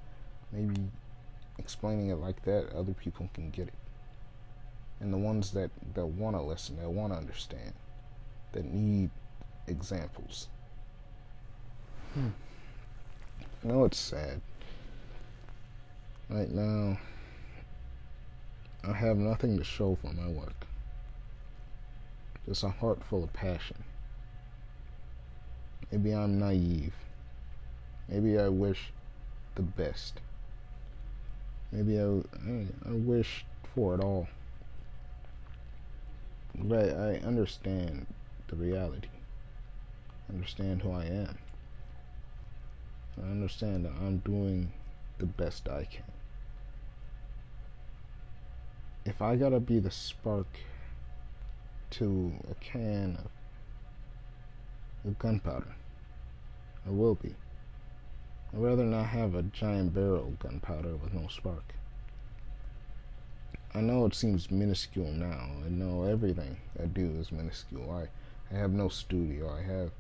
maybe 0.52 0.90
explaining 1.59 2.11
it 2.11 2.16
like 2.16 2.42
that, 2.44 2.72
other 2.74 2.92
people 2.92 3.30
can 3.33 3.50
get 3.50 3.68
it. 3.68 3.74
And 5.00 5.12
the 5.12 5.18
ones 5.18 5.52
that, 5.52 5.70
that 5.94 6.07
want 6.07 6.37
to 6.37 6.42
listen, 6.42 6.76
that 6.76 6.90
want 6.90 7.12
to 7.12 7.18
understand, 7.18 7.72
that 8.52 8.64
need 8.64 9.11
examples. 9.66 10.48
Hmm. 12.14 12.28
I 13.62 13.66
know 13.68 13.85
it's 13.85 13.98
sad. 13.98 14.40
Right 16.30 16.50
now, 16.50 16.98
I 18.82 18.92
have 18.94 19.18
nothing 19.18 19.58
to 19.58 19.64
show 19.64 19.98
for 20.00 20.10
my 20.14 20.26
work. 20.26 20.66
Just 22.46 22.62
a 22.62 22.70
heart 22.70 23.04
full 23.04 23.22
of 23.22 23.32
passion. 23.34 23.84
Maybe 25.92 26.12
I'm 26.12 26.38
naive. 26.38 26.94
Maybe 28.08 28.38
I 28.38 28.48
wish 28.48 28.90
the 29.54 29.62
best. 29.62 30.20
Maybe 31.70 32.00
I, 32.00 32.04
I, 32.04 32.66
I 32.88 32.92
wish 32.92 33.44
for 33.74 33.94
it 33.94 34.00
all. 34.02 34.26
But 36.54 36.88
I 36.90 37.20
understand 37.24 38.06
the 38.48 38.56
reality. 38.56 39.08
I 40.28 40.32
understand 40.32 40.80
who 40.80 40.92
I 40.92 41.04
am. 41.04 41.38
I 43.22 43.26
understand 43.30 43.84
that 43.84 43.92
I'm 44.00 44.18
doing 44.18 44.72
the 45.18 45.26
best 45.26 45.68
I 45.68 45.84
can. 45.84 46.13
If 49.06 49.20
I 49.20 49.36
gotta 49.36 49.60
be 49.60 49.80
the 49.80 49.90
spark 49.90 50.46
to 51.90 52.32
a 52.50 52.54
can 52.54 53.18
of 55.04 55.18
gunpowder, 55.18 55.74
I 56.86 56.90
will 56.90 57.14
be. 57.14 57.34
I'd 58.52 58.60
rather 58.60 58.84
not 58.84 59.06
have 59.06 59.34
a 59.34 59.42
giant 59.42 59.94
barrel 59.94 60.28
of 60.28 60.38
gunpowder 60.38 60.96
with 60.96 61.12
no 61.12 61.28
spark. 61.28 61.74
I 63.74 63.80
know 63.80 64.06
it 64.06 64.14
seems 64.14 64.50
minuscule 64.50 65.10
now. 65.10 65.50
I 65.66 65.68
know 65.68 66.04
everything 66.04 66.56
I 66.80 66.86
do 66.86 67.10
is 67.18 67.30
minuscule. 67.30 67.90
I, 67.90 68.54
I 68.54 68.58
have 68.58 68.70
no 68.70 68.88
studio. 68.88 69.52
I 69.52 69.62
have 69.62 69.90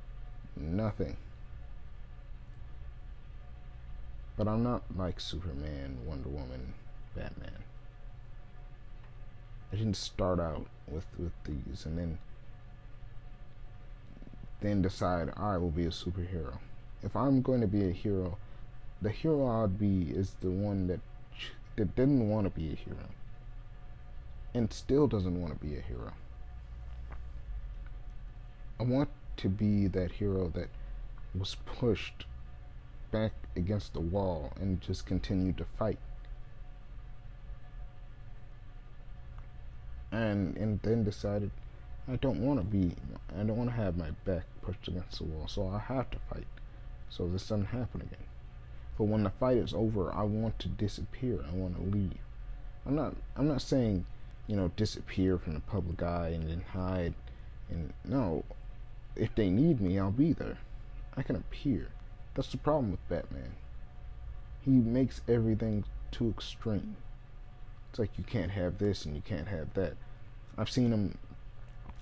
nothing. 0.56 1.16
But 4.36 4.48
I'm 4.48 4.62
not 4.62 4.82
like 4.96 5.20
Superman, 5.20 5.98
Wonder 6.06 6.28
Woman, 6.28 6.74
Batman. 7.14 7.64
I 9.74 9.76
didn't 9.76 9.96
start 9.96 10.38
out 10.38 10.66
with, 10.86 11.04
with 11.18 11.32
these 11.42 11.84
and 11.84 11.98
then 11.98 12.18
then 14.60 14.82
decide 14.82 15.32
I 15.36 15.56
will 15.56 15.72
be 15.72 15.86
a 15.86 15.90
superhero. 15.90 16.58
If 17.02 17.16
I'm 17.16 17.42
going 17.42 17.60
to 17.60 17.66
be 17.66 17.88
a 17.88 17.90
hero, 17.90 18.38
the 19.02 19.10
hero 19.10 19.48
I'd 19.48 19.76
be 19.76 20.12
is 20.12 20.36
the 20.40 20.50
one 20.52 20.86
that 20.86 21.00
that 21.74 21.96
didn't 21.96 22.28
want 22.28 22.44
to 22.46 22.50
be 22.50 22.70
a 22.70 22.76
hero 22.76 23.08
and 24.54 24.72
still 24.72 25.08
doesn't 25.08 25.40
want 25.40 25.52
to 25.52 25.66
be 25.66 25.76
a 25.76 25.80
hero. 25.80 26.12
I 28.78 28.84
want 28.84 29.08
to 29.38 29.48
be 29.48 29.88
that 29.88 30.12
hero 30.12 30.52
that 30.54 30.68
was 31.36 31.56
pushed 31.66 32.26
back 33.10 33.32
against 33.56 33.92
the 33.92 34.00
wall 34.00 34.52
and 34.60 34.80
just 34.80 35.04
continued 35.04 35.56
to 35.56 35.64
fight. 35.64 35.98
And 40.14 40.56
and 40.56 40.80
then 40.82 41.04
decided 41.04 41.50
I 42.08 42.16
don't 42.16 42.40
want 42.40 42.60
to 42.60 42.64
be 42.64 42.94
I 43.38 43.42
don't 43.42 43.56
want 43.56 43.70
to 43.70 43.76
have 43.76 43.96
my 43.96 44.10
back 44.24 44.44
pushed 44.62 44.88
against 44.88 45.18
the 45.18 45.24
wall, 45.24 45.48
so 45.48 45.68
I 45.68 45.78
have 45.78 46.10
to 46.10 46.18
fight. 46.30 46.46
So 47.10 47.26
this 47.26 47.48
doesn't 47.48 47.66
happen 47.66 48.00
again. 48.00 48.26
But 48.96 49.04
when 49.04 49.24
the 49.24 49.30
fight 49.30 49.56
is 49.56 49.74
over, 49.74 50.12
I 50.14 50.22
want 50.22 50.58
to 50.60 50.68
disappear. 50.68 51.44
I 51.50 51.54
want 51.54 51.76
to 51.76 51.96
leave. 51.96 52.18
I'm 52.86 52.94
not 52.94 53.14
I'm 53.36 53.48
not 53.48 53.62
saying 53.62 54.06
you 54.46 54.56
know, 54.56 54.70
disappear 54.76 55.38
from 55.38 55.54
the 55.54 55.60
public 55.60 56.02
eye 56.02 56.28
and 56.28 56.48
then 56.48 56.64
hide. 56.72 57.14
And 57.70 57.92
no, 58.04 58.44
if 59.16 59.34
they 59.34 59.48
need 59.48 59.80
me, 59.80 59.98
I'll 59.98 60.10
be 60.10 60.32
there. 60.32 60.58
I 61.16 61.22
can 61.22 61.36
appear. 61.36 61.88
That's 62.34 62.50
the 62.50 62.58
problem 62.58 62.90
with 62.90 63.08
Batman. 63.08 63.52
He 64.62 64.70
makes 64.70 65.22
everything 65.28 65.84
too 66.10 66.28
extreme. 66.28 66.96
It's 67.94 68.00
like 68.00 68.18
you 68.18 68.24
can't 68.24 68.50
have 68.50 68.78
this 68.78 69.04
and 69.04 69.14
you 69.14 69.22
can't 69.24 69.46
have 69.46 69.72
that. 69.74 69.92
I've 70.58 70.68
seen 70.68 70.90
them 70.90 71.16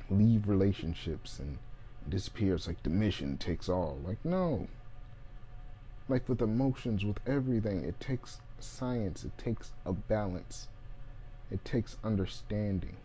leave 0.08 0.48
relationships 0.48 1.38
and 1.38 1.58
disappear. 2.08 2.54
It's 2.54 2.66
like 2.66 2.82
the 2.82 2.88
mission 2.88 3.36
takes 3.36 3.68
all. 3.68 3.98
Like, 4.02 4.24
no. 4.24 4.68
Like 6.08 6.26
with 6.30 6.40
emotions, 6.40 7.04
with 7.04 7.18
everything, 7.26 7.84
it 7.84 8.00
takes 8.00 8.40
science, 8.58 9.22
it 9.22 9.36
takes 9.36 9.72
a 9.84 9.92
balance. 9.92 10.68
It 11.50 11.62
takes 11.62 11.98
understanding. 12.02 12.96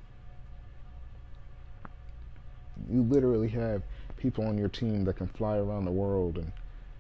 You 2.90 3.02
literally 3.02 3.50
have 3.50 3.82
people 4.16 4.48
on 4.48 4.58
your 4.58 4.70
team 4.70 5.04
that 5.04 5.18
can 5.18 5.28
fly 5.28 5.58
around 5.58 5.84
the 5.84 5.92
world 5.92 6.38
and, 6.38 6.54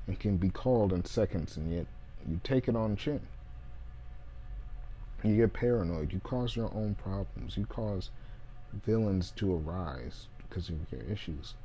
and 0.06 0.20
can 0.20 0.36
be 0.36 0.50
called 0.50 0.92
in 0.92 1.06
seconds, 1.06 1.56
and 1.56 1.72
yet 1.72 1.86
you 2.28 2.42
take 2.44 2.68
it 2.68 2.76
on 2.76 2.98
chin. 2.98 3.22
You 5.24 5.36
get 5.36 5.54
paranoid. 5.54 6.14
You 6.14 6.20
cause 6.20 6.56
your 6.56 6.72
own 6.74 6.96
problems. 6.96 7.58
You 7.58 7.66
cause 7.66 8.12
villains 8.86 9.32
to 9.38 9.56
arise 9.56 10.28
because 10.38 10.70
of 10.70 10.76
your 10.92 11.02
issues. 11.02 11.56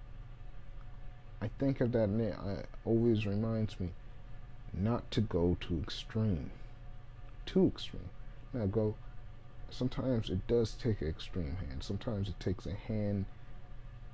I 1.41 1.49
think 1.59 1.81
of 1.81 1.93
that 1.93 2.09
and 2.09 2.21
it 2.21 2.37
always 2.85 3.27
reminds 3.27 3.79
me 3.81 3.91
not 4.73 5.11
to 5.11 5.21
go 5.21 5.57
too 5.61 5.81
extreme. 5.83 6.51
Too 7.45 7.67
extreme. 7.67 8.11
Now 8.53 8.67
go 8.67 8.95
sometimes 9.71 10.31
it 10.31 10.47
does 10.47 10.73
take 10.75 11.01
an 11.01 11.09
extreme 11.09 11.57
hand. 11.57 11.83
Sometimes 11.83 12.29
it 12.29 12.39
takes 12.39 12.67
a 12.67 12.75
hand 12.75 13.25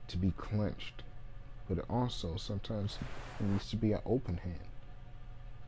to 0.08 0.16
be 0.16 0.32
clenched, 0.36 1.02
but 1.68 1.84
also 1.90 2.36
sometimes 2.36 2.98
it 3.38 3.44
needs 3.44 3.68
to 3.70 3.76
be 3.76 3.92
an 3.92 4.00
open 4.06 4.38
hand. 4.38 4.68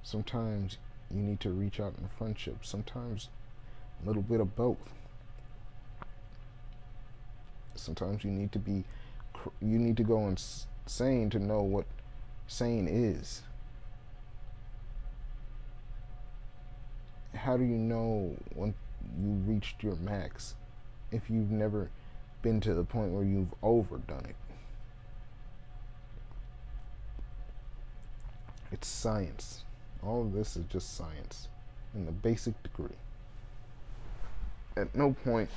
Sometimes 0.03 0.79
you 1.11 1.21
need 1.21 1.41
to 1.41 1.51
reach 1.51 1.79
out 1.79 1.95
in 1.99 2.09
friendship. 2.17 2.65
Sometimes 2.65 3.29
a 4.03 4.07
little 4.07 4.23
bit 4.23 4.41
of 4.41 4.55
both. 4.57 4.79
Sometimes 7.75 8.25
you 8.25 8.31
need 8.31 8.53
to 8.53 8.59
be 8.59 8.85
you 9.63 9.79
need 9.79 9.97
to 9.97 10.03
go 10.03 10.27
insane 10.27 11.31
to 11.31 11.39
know 11.39 11.63
what 11.63 11.87
sane 12.47 12.87
is. 12.89 13.43
How 17.35 17.57
do 17.57 17.65
you 17.65 17.77
know 17.77 18.37
when 18.55 18.75
you 19.19 19.31
reached 19.47 19.83
your 19.83 19.97
max 19.97 20.55
if 21.11 21.31
you've 21.31 21.51
never 21.51 21.91
been 22.43 22.61
to 22.61 22.75
the 22.75 22.85
point 22.85 23.13
where 23.13 23.25
you've 23.25 23.53
overdone 23.63 24.25
it. 24.29 24.37
It's 28.73 28.89
science. 28.89 29.65
All 30.03 30.23
of 30.23 30.33
this 30.33 30.57
is 30.57 30.65
just 30.67 30.97
science 30.97 31.49
in 31.95 32.07
the 32.07 32.13
basic 32.13 32.61
degree. 32.63 32.97
At 34.77 34.95
no 34.95 35.13
point, 35.25 35.51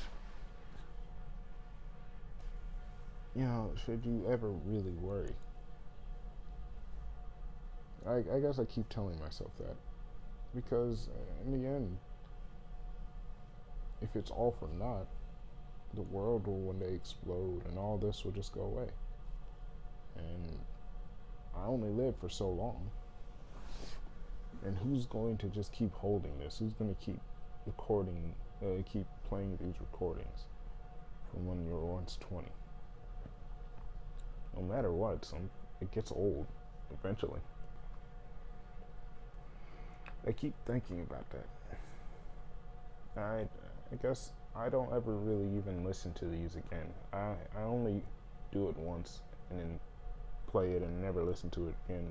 you 3.35 3.43
know, 3.43 3.71
should 3.85 4.05
you 4.05 4.25
ever 4.29 4.49
really 4.65 4.93
worry. 5.01 5.33
I, 8.07 8.17
I 8.35 8.39
guess 8.39 8.59
I 8.59 8.65
keep 8.65 8.89
telling 8.89 9.17
myself 9.19 9.51
that 9.59 9.75
because 10.53 11.07
uh, 11.07 11.45
in 11.45 11.61
the 11.61 11.67
end, 11.67 11.97
if 14.01 14.15
it's 14.15 14.29
all 14.29 14.55
for 14.59 14.67
naught, 14.77 15.07
the 15.93 16.01
world 16.01 16.45
will 16.47 16.59
one 16.59 16.79
day 16.79 16.93
explode 16.93 17.61
and 17.67 17.77
all 17.77 17.97
this 17.97 18.25
will 18.25 18.31
just 18.31 18.53
go 18.53 18.61
away. 18.61 18.89
And 20.17 20.59
I 21.55 21.65
only 21.65 21.89
live 21.89 22.15
for 22.19 22.29
so 22.29 22.49
long. 22.49 22.89
And 24.65 24.77
who's 24.77 25.05
going 25.05 25.37
to 25.37 25.47
just 25.47 25.71
keep 25.71 25.93
holding 25.93 26.37
this? 26.39 26.57
Who's 26.59 26.73
going 26.73 26.93
to 26.93 27.01
keep 27.01 27.19
recording, 27.65 28.33
uh, 28.63 28.81
keep 28.91 29.05
playing 29.27 29.57
these 29.61 29.75
recordings 29.79 30.45
from 31.31 31.45
when 31.47 31.65
you 31.65 31.71
were 31.71 31.85
once 31.85 32.17
20? 32.21 32.47
No 34.55 34.61
matter 34.63 34.91
what, 34.91 35.25
some 35.25 35.49
it 35.81 35.91
gets 35.91 36.11
old 36.11 36.47
eventually. 36.93 37.41
I 40.25 40.31
keep 40.31 40.53
thinking 40.65 41.01
about 41.01 41.25
that. 41.31 41.47
I 43.17 43.47
I 43.91 43.95
guess 44.01 44.31
I 44.55 44.69
don't 44.69 44.93
ever 44.93 45.15
really 45.15 45.57
even 45.57 45.83
listen 45.83 46.13
to 46.13 46.25
these 46.25 46.55
again. 46.55 46.93
I, 47.11 47.33
I 47.57 47.63
only 47.63 48.01
do 48.51 48.69
it 48.69 48.77
once 48.77 49.21
and 49.49 49.59
then 49.59 49.79
play 50.47 50.71
it 50.73 50.81
and 50.81 51.01
never 51.01 51.23
listen 51.23 51.49
to 51.51 51.67
it 51.67 51.75
again. 51.87 52.07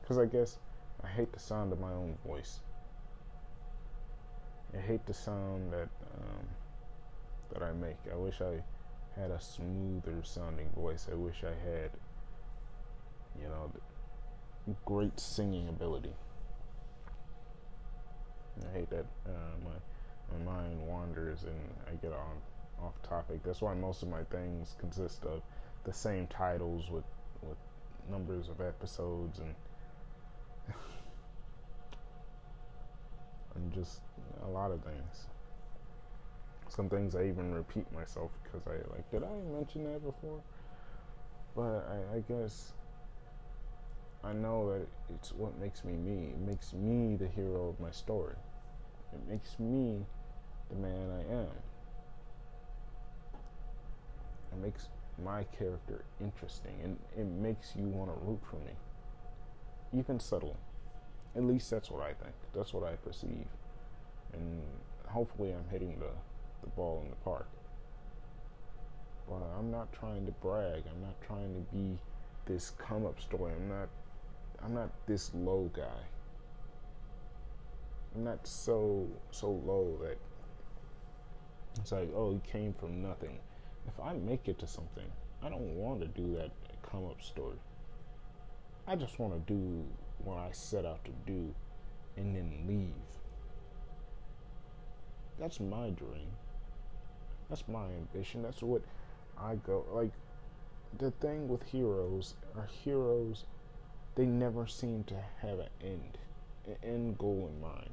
Because 0.00 0.18
I 0.18 0.26
guess 0.26 0.58
I 1.02 1.08
hate 1.08 1.32
the 1.32 1.40
sound 1.40 1.72
of 1.72 1.80
my 1.80 1.92
own 1.92 2.16
voice. 2.26 2.60
I 4.74 4.80
hate 4.80 5.06
the 5.06 5.14
sound 5.14 5.72
that 5.72 5.88
um, 6.14 6.46
that 7.52 7.62
I 7.62 7.72
make. 7.72 7.96
I 8.12 8.16
wish 8.16 8.40
I 8.40 8.62
had 9.18 9.30
a 9.30 9.40
smoother 9.40 10.22
sounding 10.22 10.68
voice. 10.76 11.08
I 11.10 11.14
wish 11.14 11.42
I 11.44 11.54
had, 11.68 11.90
you 13.40 13.48
know, 13.48 13.70
great 14.84 15.18
singing 15.18 15.68
ability. 15.68 16.12
I 18.68 18.78
hate 18.78 18.90
that 18.90 19.06
uh, 19.26 19.56
my 19.64 20.38
my 20.38 20.52
mind 20.52 20.86
wanders 20.86 21.44
and 21.44 21.74
I 21.86 21.94
get 22.02 22.12
on 22.12 22.40
off 22.82 23.00
topic. 23.02 23.42
That's 23.42 23.62
why 23.62 23.74
most 23.74 24.02
of 24.02 24.08
my 24.08 24.24
things 24.24 24.74
consist 24.78 25.24
of 25.24 25.42
the 25.84 25.92
same 25.92 26.26
titles 26.26 26.90
with 26.90 27.04
with 27.42 27.56
numbers 28.10 28.48
of 28.48 28.60
episodes 28.60 29.38
and 29.38 29.54
and 33.56 33.72
just 33.72 34.00
a 34.44 34.48
lot 34.48 34.70
of 34.70 34.82
things. 34.82 35.26
Some 36.68 36.88
things 36.88 37.14
I 37.14 37.24
even 37.24 37.54
repeat 37.54 37.90
myself 37.92 38.30
because 38.42 38.66
I 38.66 38.72
like, 38.94 39.10
did 39.10 39.22
I 39.22 39.56
mention 39.56 39.84
that 39.84 40.04
before? 40.04 40.40
But 41.54 41.88
I, 41.88 42.16
I 42.16 42.20
guess 42.28 42.72
I 44.22 44.32
know 44.32 44.72
that 44.72 44.86
it's 45.14 45.32
what 45.32 45.58
makes 45.58 45.84
me 45.84 45.94
me. 45.94 46.28
It 46.28 46.40
makes 46.40 46.72
me 46.72 47.16
the 47.16 47.28
hero 47.28 47.68
of 47.68 47.80
my 47.80 47.90
story. 47.90 48.34
It 49.12 49.20
makes 49.30 49.58
me 49.58 50.04
the 50.68 50.76
man 50.76 51.10
I 51.10 51.32
am. 51.32 51.48
it 54.56 54.64
makes 54.64 54.88
my 55.24 55.44
character 55.44 56.04
interesting 56.20 56.74
and 56.82 56.98
it 57.16 57.26
makes 57.26 57.74
you 57.76 57.86
want 57.86 58.10
to 58.10 58.26
root 58.26 58.40
for 58.50 58.56
me. 58.56 58.72
Even 59.98 60.20
subtle. 60.20 60.56
At 61.36 61.44
least 61.44 61.70
that's 61.70 61.90
what 61.90 62.02
I 62.02 62.12
think. 62.14 62.34
That's 62.54 62.72
what 62.72 62.84
I 62.84 62.94
perceive. 62.96 63.46
And 64.32 64.62
hopefully 65.06 65.52
I'm 65.52 65.68
hitting 65.70 65.98
the, 65.98 66.10
the 66.62 66.70
ball 66.70 67.02
in 67.04 67.10
the 67.10 67.16
park. 67.16 67.48
But 69.28 69.42
I'm 69.58 69.70
not 69.70 69.92
trying 69.92 70.24
to 70.26 70.32
brag. 70.32 70.82
I'm 70.90 71.02
not 71.02 71.20
trying 71.20 71.54
to 71.54 71.76
be 71.76 71.98
this 72.46 72.70
come 72.78 73.04
up 73.04 73.20
story. 73.20 73.52
I'm 73.54 73.68
not 73.68 73.88
I'm 74.62 74.72
not 74.72 74.90
this 75.06 75.32
low 75.34 75.70
guy. 75.74 76.02
I'm 78.14 78.24
not 78.24 78.46
so 78.46 79.06
so 79.30 79.50
low 79.50 79.98
that 80.02 80.16
it's 81.78 81.92
like, 81.92 82.08
oh, 82.14 82.32
he 82.32 82.50
came 82.50 82.72
from 82.72 83.02
nothing. 83.02 83.38
If 83.86 84.00
I 84.00 84.14
make 84.14 84.48
it 84.48 84.58
to 84.60 84.66
something, 84.66 85.06
I 85.42 85.50
don't 85.50 85.76
want 85.76 86.00
to 86.00 86.06
do 86.06 86.34
that 86.36 86.50
come 86.90 87.06
up 87.06 87.22
story. 87.22 87.56
I 88.86 88.96
just 88.96 89.18
want 89.18 89.34
to 89.34 89.52
do 89.52 89.84
what 90.24 90.38
I 90.38 90.50
set 90.52 90.84
out 90.84 91.04
to 91.04 91.12
do 91.26 91.54
and 92.16 92.34
then 92.34 92.64
leave. 92.66 92.92
That's 95.38 95.60
my 95.60 95.90
dream. 95.90 96.30
That's 97.48 97.64
my 97.68 97.86
ambition. 97.86 98.42
That's 98.42 98.62
what 98.62 98.82
I 99.38 99.56
go 99.56 99.84
like 99.92 100.12
the 100.98 101.10
thing 101.10 101.48
with 101.48 101.62
heroes 101.64 102.34
are 102.56 102.68
heroes 102.84 103.44
they 104.14 104.24
never 104.24 104.66
seem 104.66 105.04
to 105.04 105.14
have 105.42 105.58
an 105.58 105.68
end 105.82 106.18
an 106.66 106.76
end 106.82 107.18
goal 107.18 107.50
in 107.52 107.60
mind 107.60 107.90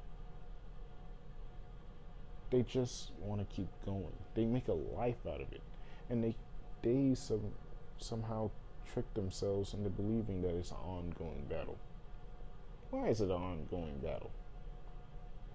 they 2.49 2.62
just 2.62 3.12
want 3.19 3.41
to 3.41 3.55
keep 3.55 3.67
going 3.86 4.13
they 4.36 4.45
make 4.45 4.67
a 4.67 4.73
life 4.73 5.25
out 5.27 5.41
of 5.41 5.51
it 5.51 5.62
and 6.09 6.23
they 6.23 6.36
they 6.81 7.15
some, 7.15 7.51
somehow 7.97 8.49
trick 8.93 9.12
themselves 9.13 9.73
into 9.73 9.89
believing 9.89 10.41
that 10.41 10.55
it's 10.55 10.71
an 10.71 10.77
ongoing 10.77 11.45
battle 11.49 11.77
why 12.93 13.08
is 13.08 13.21
it 13.21 13.25
an 13.25 13.32
ongoing 13.32 13.97
battle 13.99 14.32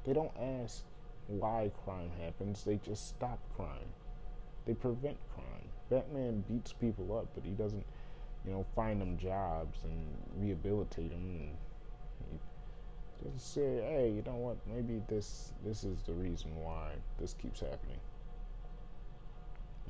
they 0.04 0.12
don't 0.12 0.32
ask 0.36 0.82
why 1.26 1.70
crime 1.84 2.10
happens 2.20 2.64
they 2.64 2.76
just 2.76 3.08
stop 3.08 3.38
crime 3.56 3.92
they 4.66 4.74
prevent 4.74 5.16
crime 5.34 5.68
Batman 5.90 6.44
beats 6.48 6.72
people 6.72 7.16
up, 7.16 7.28
but 7.34 7.44
he 7.44 7.52
doesn't, 7.52 7.84
you 8.44 8.52
know, 8.52 8.66
find 8.74 9.00
them 9.00 9.16
jobs 9.16 9.84
and 9.84 10.16
rehabilitate 10.36 11.10
them. 11.10 11.56
And 12.30 12.40
he 13.22 13.38
say, 13.38 13.80
"Hey, 13.80 14.10
you 14.10 14.22
know 14.22 14.36
what? 14.36 14.58
Maybe 14.66 15.02
this 15.08 15.52
this 15.64 15.84
is 15.84 16.02
the 16.02 16.12
reason 16.12 16.54
why 16.62 16.92
this 17.18 17.34
keeps 17.34 17.60
happening. 17.60 18.00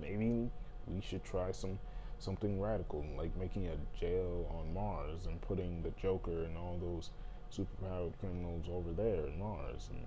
Maybe 0.01 0.51
we 0.87 1.01
should 1.01 1.25
try 1.25 1.51
some 1.53 1.79
something 2.21 2.61
radical, 2.61 3.05
like 3.17 3.37
making 3.37 3.69
a 3.69 3.77
jail 3.99 4.47
on 4.59 4.73
Mars 4.75 5.27
and 5.27 5.41
putting 5.41 5.83
the 5.83 5.91
Joker 5.91 6.45
and 6.45 6.57
all 6.57 6.79
those 6.79 7.11
superpowered 7.53 8.13
criminals 8.21 8.67
over 8.71 8.93
there 8.93 9.27
in 9.27 9.39
Mars, 9.39 9.89
and 9.91 10.05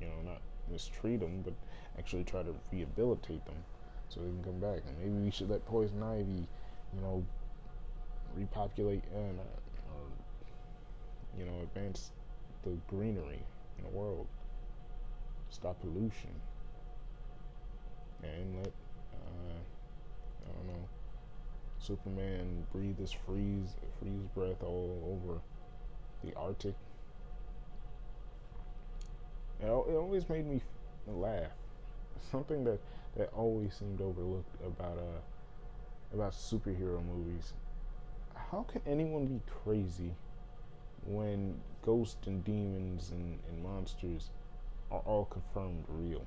you 0.00 0.06
know, 0.08 0.32
not 0.32 0.40
mistreat 0.70 1.20
them, 1.20 1.42
but 1.42 1.54
actually 1.98 2.24
try 2.24 2.42
to 2.42 2.54
rehabilitate 2.72 3.44
them." 3.46 3.64
so 4.08 4.20
they 4.20 4.28
can 4.28 4.44
come 4.44 4.60
back. 4.60 4.82
And 4.86 4.98
maybe 4.98 5.24
we 5.24 5.30
should 5.30 5.50
let 5.50 5.64
poison 5.66 6.02
ivy, 6.02 6.46
you 6.94 7.00
know, 7.00 7.24
repopulate 8.36 9.02
and 9.14 9.38
uh, 9.38 9.42
you 11.38 11.44
know 11.44 11.62
advance 11.62 12.10
the 12.62 12.70
greenery 12.88 13.40
in 13.78 13.84
the 13.84 13.90
world, 13.90 14.26
stop 15.50 15.80
pollution, 15.80 16.30
and 18.22 18.56
let 18.58 18.72
uh, 19.12 19.58
I 20.46 20.52
don't 20.52 20.66
know 20.66 20.88
Superman 21.78 22.66
breathe 22.72 22.98
his 22.98 23.12
freeze 23.12 23.74
freeze 24.00 24.26
breath 24.34 24.62
all 24.62 25.18
over 25.20 25.40
the 26.26 26.34
Arctic. 26.36 26.74
It, 29.60 29.66
it 29.66 29.70
always 29.70 30.28
made 30.28 30.46
me 30.46 30.60
laugh. 31.06 31.52
Something 32.30 32.64
that 32.64 32.78
that 33.16 33.32
always 33.32 33.74
seemed 33.74 34.00
overlooked 34.00 34.54
about 34.64 34.98
uh 34.98 36.14
about 36.14 36.32
superhero 36.32 37.04
movies. 37.04 37.52
How 38.50 38.62
can 38.62 38.80
anyone 38.86 39.26
be 39.26 39.40
crazy 39.64 40.12
when 41.06 41.60
ghosts 41.82 42.26
and 42.26 42.44
demons 42.44 43.10
and, 43.10 43.38
and 43.48 43.62
monsters 43.62 44.30
are 44.90 45.00
all 45.00 45.26
confirmed 45.26 45.84
real? 45.88 46.24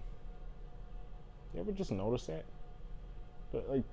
You 1.54 1.62
ever 1.62 1.72
just 1.72 1.92
notice 1.92 2.26
that? 2.28 2.46
But 3.52 3.70
like 3.70 3.84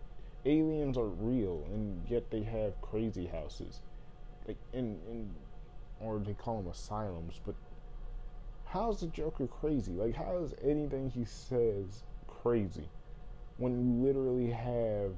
aliens 0.44 0.98
are 0.98 1.06
real 1.06 1.64
and 1.72 2.02
yet 2.08 2.30
they 2.30 2.42
have 2.42 2.80
crazy 2.82 3.26
houses. 3.26 3.80
Like 4.46 4.58
in 4.72 4.98
in 5.10 5.30
or 6.00 6.18
they 6.18 6.34
call 6.34 6.62
them 6.62 6.70
asylums, 6.70 7.40
but 7.44 7.54
how's 8.66 9.00
the 9.00 9.06
Joker 9.06 9.46
crazy? 9.46 9.92
Like 9.92 10.14
how 10.14 10.38
is 10.38 10.54
anything 10.62 11.10
he 11.10 11.24
says 11.24 12.02
crazy 12.26 12.88
when 13.56 13.78
you 13.78 14.06
literally 14.06 14.50
have 14.50 15.12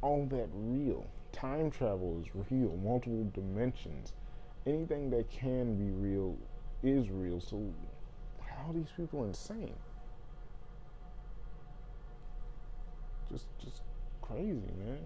all 0.00 0.26
that 0.26 0.48
real. 0.52 1.06
Time 1.32 1.70
travel 1.70 2.22
is 2.22 2.28
real, 2.50 2.76
multiple 2.82 3.30
dimensions. 3.34 4.12
Anything 4.66 5.10
that 5.10 5.30
can 5.30 5.76
be 5.76 5.90
real 5.90 6.36
is 6.82 7.10
real. 7.10 7.40
So, 7.40 7.62
how 8.40 8.70
are 8.70 8.74
these 8.74 8.90
people 8.96 9.24
insane? 9.24 9.74
Just, 13.30 13.46
just 13.62 13.82
crazy, 14.22 14.72
man. 14.78 14.98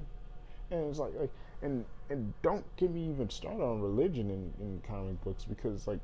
And 0.71 0.89
it's 0.89 0.99
like, 0.99 1.13
like, 1.19 1.33
and 1.63 1.85
and 2.11 2.35
don't 2.43 2.65
get 2.77 2.91
me 2.91 3.09
even 3.09 3.31
started 3.31 3.63
on 3.63 3.81
religion 3.81 4.31
in, 4.31 4.53
in 4.61 4.83
comic 4.87 5.23
books 5.25 5.45
because, 5.45 5.87
like, 5.87 6.01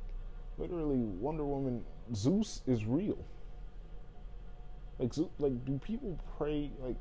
literally, 0.57 0.97
Wonder 0.97 1.45
Woman, 1.45 1.83
Zeus 2.15 2.61
is 2.65 2.85
real. 2.85 3.17
Like, 4.97 5.13
so, 5.13 5.29
like, 5.37 5.63
do 5.65 5.79
people 5.83 6.17
pray 6.37 6.71
like? 6.81 6.95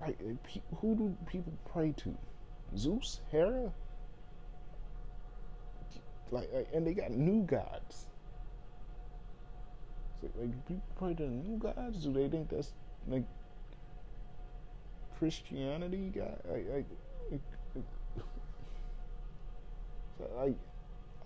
Like, 0.00 0.18
eh, 0.26 0.60
who 0.80 0.94
do 0.94 1.16
people 1.26 1.52
pray 1.70 1.92
to? 1.98 2.16
Zeus, 2.76 3.20
Hera. 3.30 3.72
Like, 6.30 6.48
like 6.54 6.68
and 6.72 6.86
they 6.86 6.94
got 6.94 7.10
new 7.10 7.42
gods. 7.42 8.06
Like, 10.22 10.66
people 10.66 10.82
pray 10.96 11.14
to 11.14 11.28
new 11.28 11.58
gods? 11.58 12.04
Do 12.04 12.12
they 12.12 12.28
think 12.28 12.50
that's 12.50 12.72
like 13.08 13.24
Christianity? 15.20 16.10
Like, 16.16 16.66
like, 16.68 16.86
like, 17.30 18.24
like 20.36 20.54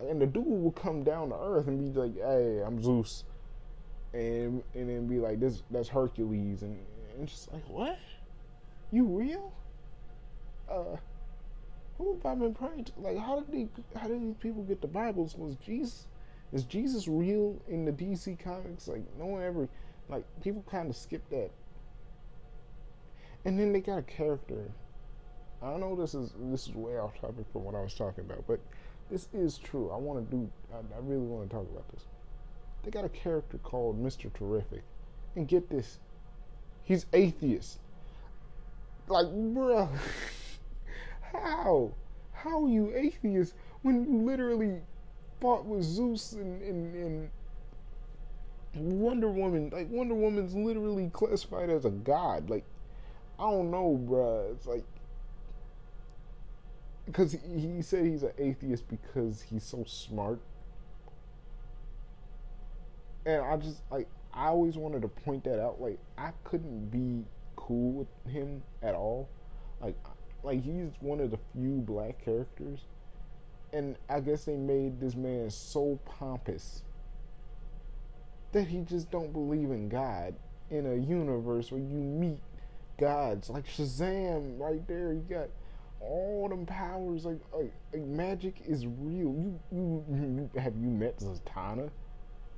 and 0.00 0.20
the 0.20 0.26
dude 0.26 0.44
will 0.44 0.72
come 0.72 1.04
down 1.04 1.28
to 1.30 1.36
earth 1.36 1.68
and 1.68 1.94
be 1.94 1.98
like, 1.98 2.16
"Hey, 2.16 2.60
I'm 2.64 2.82
Zeus," 2.82 3.24
and 4.12 4.62
and 4.74 4.88
then 4.88 5.06
be 5.06 5.18
like, 5.20 5.40
"This 5.40 5.62
that's 5.70 5.88
Hercules," 5.88 6.62
and 6.62 6.76
and 7.16 7.28
just 7.28 7.52
like, 7.52 7.62
"What? 7.68 7.98
You 8.90 9.04
real? 9.04 9.52
Uh, 10.68 10.96
who 11.98 12.14
have 12.14 12.26
I 12.26 12.34
been 12.34 12.54
praying 12.54 12.84
to? 12.86 12.92
Like, 12.98 13.18
how 13.18 13.40
did 13.40 13.52
they? 13.52 13.68
How 13.98 14.08
did 14.08 14.20
these 14.20 14.36
people 14.40 14.64
get 14.64 14.80
the 14.80 14.88
Bibles? 14.88 15.36
Was 15.36 15.54
Jesus? 15.56 16.06
Is 16.52 16.64
Jesus 16.64 17.08
real 17.08 17.56
in 17.68 17.84
the 17.84 17.92
DC 17.92 18.38
comics? 18.38 18.88
Like, 18.88 19.02
no 19.18 19.26
one 19.26 19.42
ever, 19.42 19.68
like, 20.08 20.24
people 20.40 20.64
kind 20.70 20.88
of 20.88 20.96
skip 20.96 21.28
that. 21.30 21.50
And 23.44 23.58
then 23.58 23.72
they 23.72 23.80
got 23.80 23.98
a 23.98 24.02
character. 24.02 24.70
I 25.62 25.76
know. 25.76 25.96
This 25.96 26.14
is 26.14 26.32
this 26.38 26.66
is 26.68 26.74
way 26.74 26.98
off 26.98 27.18
topic 27.20 27.46
from 27.52 27.64
what 27.64 27.74
I 27.74 27.80
was 27.80 27.94
talking 27.94 28.24
about, 28.24 28.44
but 28.46 28.60
this 29.10 29.28
is 29.32 29.58
true. 29.58 29.90
I 29.90 29.96
want 29.96 30.30
to 30.30 30.36
do. 30.36 30.50
I, 30.72 30.78
I 30.78 31.00
really 31.00 31.26
want 31.26 31.48
to 31.48 31.56
talk 31.56 31.66
about 31.70 31.90
this. 31.92 32.04
They 32.82 32.90
got 32.90 33.04
a 33.04 33.08
character 33.08 33.58
called 33.58 33.98
Mister 33.98 34.28
Terrific, 34.30 34.82
and 35.36 35.48
get 35.48 35.68
this, 35.70 35.98
he's 36.82 37.06
atheist. 37.12 37.78
Like, 39.08 39.26
bruh, 39.26 39.88
how? 41.32 41.92
How 42.32 42.64
are 42.64 42.68
you 42.68 42.92
atheist 42.94 43.54
when 43.82 44.04
you 44.04 44.22
literally 44.22 44.80
fought 45.40 45.64
with 45.64 45.82
Zeus 45.82 46.32
and, 46.32 46.62
and, 46.62 47.30
and 48.74 49.00
Wonder 49.00 49.30
Woman? 49.30 49.70
Like, 49.72 49.88
Wonder 49.90 50.14
Woman's 50.14 50.54
literally 50.54 51.10
classified 51.10 51.70
as 51.70 51.86
a 51.86 51.90
god. 51.90 52.50
Like, 52.50 52.64
I 53.38 53.50
don't 53.50 53.70
know, 53.70 54.00
bruh. 54.08 54.52
It's 54.52 54.66
like 54.66 54.84
because 57.06 57.36
he 57.54 57.82
said 57.82 58.06
he's 58.06 58.22
an 58.22 58.32
atheist 58.38 58.88
because 58.88 59.42
he's 59.42 59.64
so 59.64 59.84
smart. 59.86 60.40
And 63.26 63.42
I 63.42 63.56
just 63.56 63.82
like 63.90 64.08
I 64.32 64.46
always 64.46 64.76
wanted 64.76 65.02
to 65.02 65.08
point 65.08 65.44
that 65.44 65.60
out. 65.60 65.80
Like 65.80 65.98
I 66.16 66.30
couldn't 66.44 66.90
be 66.90 67.24
cool 67.56 67.92
with 67.92 68.32
him 68.32 68.62
at 68.82 68.94
all. 68.94 69.28
Like 69.80 69.96
like 70.42 70.62
he's 70.62 70.90
one 71.00 71.20
of 71.20 71.30
the 71.30 71.38
few 71.52 71.82
black 71.86 72.24
characters. 72.24 72.80
And 73.72 73.96
I 74.08 74.20
guess 74.20 74.44
they 74.44 74.56
made 74.56 75.00
this 75.00 75.16
man 75.16 75.50
so 75.50 75.98
pompous 76.04 76.82
that 78.52 78.68
he 78.68 78.82
just 78.82 79.10
don't 79.10 79.32
believe 79.32 79.72
in 79.72 79.88
God 79.88 80.34
in 80.70 80.86
a 80.86 80.94
universe 80.94 81.72
where 81.72 81.80
you 81.80 81.98
meet 81.98 82.38
gods 82.98 83.50
like 83.50 83.66
Shazam 83.66 84.58
right 84.58 84.86
there. 84.86 85.12
You 85.12 85.24
got 85.28 85.48
all 86.00 86.48
them 86.48 86.66
powers. 86.66 87.24
Like, 87.24 87.40
like, 87.52 87.72
like 87.92 88.02
magic 88.02 88.56
is 88.66 88.86
real. 88.86 89.34
You, 89.34 89.60
you, 89.72 90.04
you 90.10 90.60
have 90.60 90.76
you 90.76 90.88
met 90.88 91.18
Zatanna? 91.18 91.90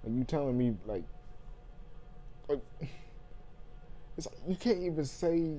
Are 0.04 0.10
you 0.10 0.24
telling 0.24 0.56
me 0.56 0.74
like, 0.86 1.04
like, 2.48 2.60
it's 4.16 4.26
like, 4.26 4.36
you 4.46 4.56
can't 4.56 4.82
even 4.82 5.04
say 5.04 5.56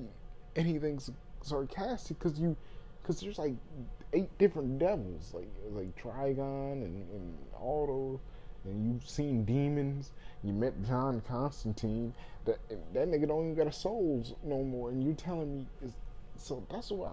anything 0.56 1.00
sarcastic 1.42 2.18
because 2.18 2.38
you, 2.38 2.56
because 3.02 3.20
there's 3.20 3.38
like 3.38 3.54
eight 4.12 4.36
different 4.38 4.78
devils, 4.78 5.32
like 5.34 5.48
like 5.70 5.94
Trigon 6.02 6.84
and, 6.84 7.10
and 7.10 7.38
all 7.60 7.86
those 7.86 8.20
and 8.70 8.86
you've 8.86 9.08
seen 9.08 9.44
demons. 9.44 10.12
You 10.44 10.52
met 10.52 10.74
John 10.86 11.22
Constantine. 11.26 12.14
That 12.44 12.58
that 12.94 13.08
nigga 13.08 13.28
don't 13.28 13.44
even 13.44 13.54
got 13.54 13.66
a 13.66 13.72
soul 13.72 14.24
no 14.44 14.62
more, 14.62 14.90
and 14.90 15.02
you 15.02 15.14
telling 15.14 15.58
me 15.58 15.66
is 15.84 15.92
so. 16.36 16.64
That's 16.70 16.90
why 16.90 17.10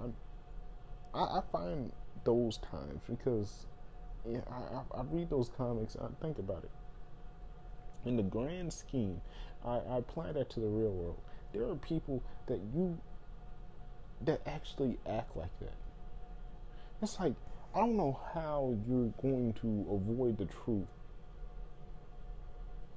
I, 1.13 1.19
I, 1.19 1.39
I 1.39 1.41
find 1.51 1.91
those 2.23 2.57
times 2.57 3.01
because 3.09 3.65
yeah, 4.29 4.41
I, 4.49 4.99
I, 4.99 5.03
read 5.11 5.29
those 5.29 5.49
comics. 5.57 5.95
I 5.95 6.07
think 6.21 6.39
about 6.39 6.63
it. 6.63 6.71
In 8.07 8.17
the 8.17 8.23
grand 8.23 8.71
scheme, 8.73 9.21
I, 9.63 9.77
I 9.77 9.97
apply 9.97 10.31
that 10.33 10.49
to 10.51 10.59
the 10.59 10.67
real 10.67 10.91
world. 10.91 11.19
There 11.53 11.63
are 11.63 11.75
people 11.75 12.21
that 12.47 12.59
you 12.73 12.97
that 14.21 14.41
actually 14.45 14.97
act 15.07 15.35
like 15.35 15.59
that. 15.59 15.73
It's 17.01 17.19
like 17.19 17.33
I 17.73 17.79
don't 17.79 17.97
know 17.97 18.19
how 18.33 18.77
you're 18.87 19.11
going 19.21 19.53
to 19.61 19.85
avoid 19.91 20.37
the 20.37 20.45
truth 20.45 20.87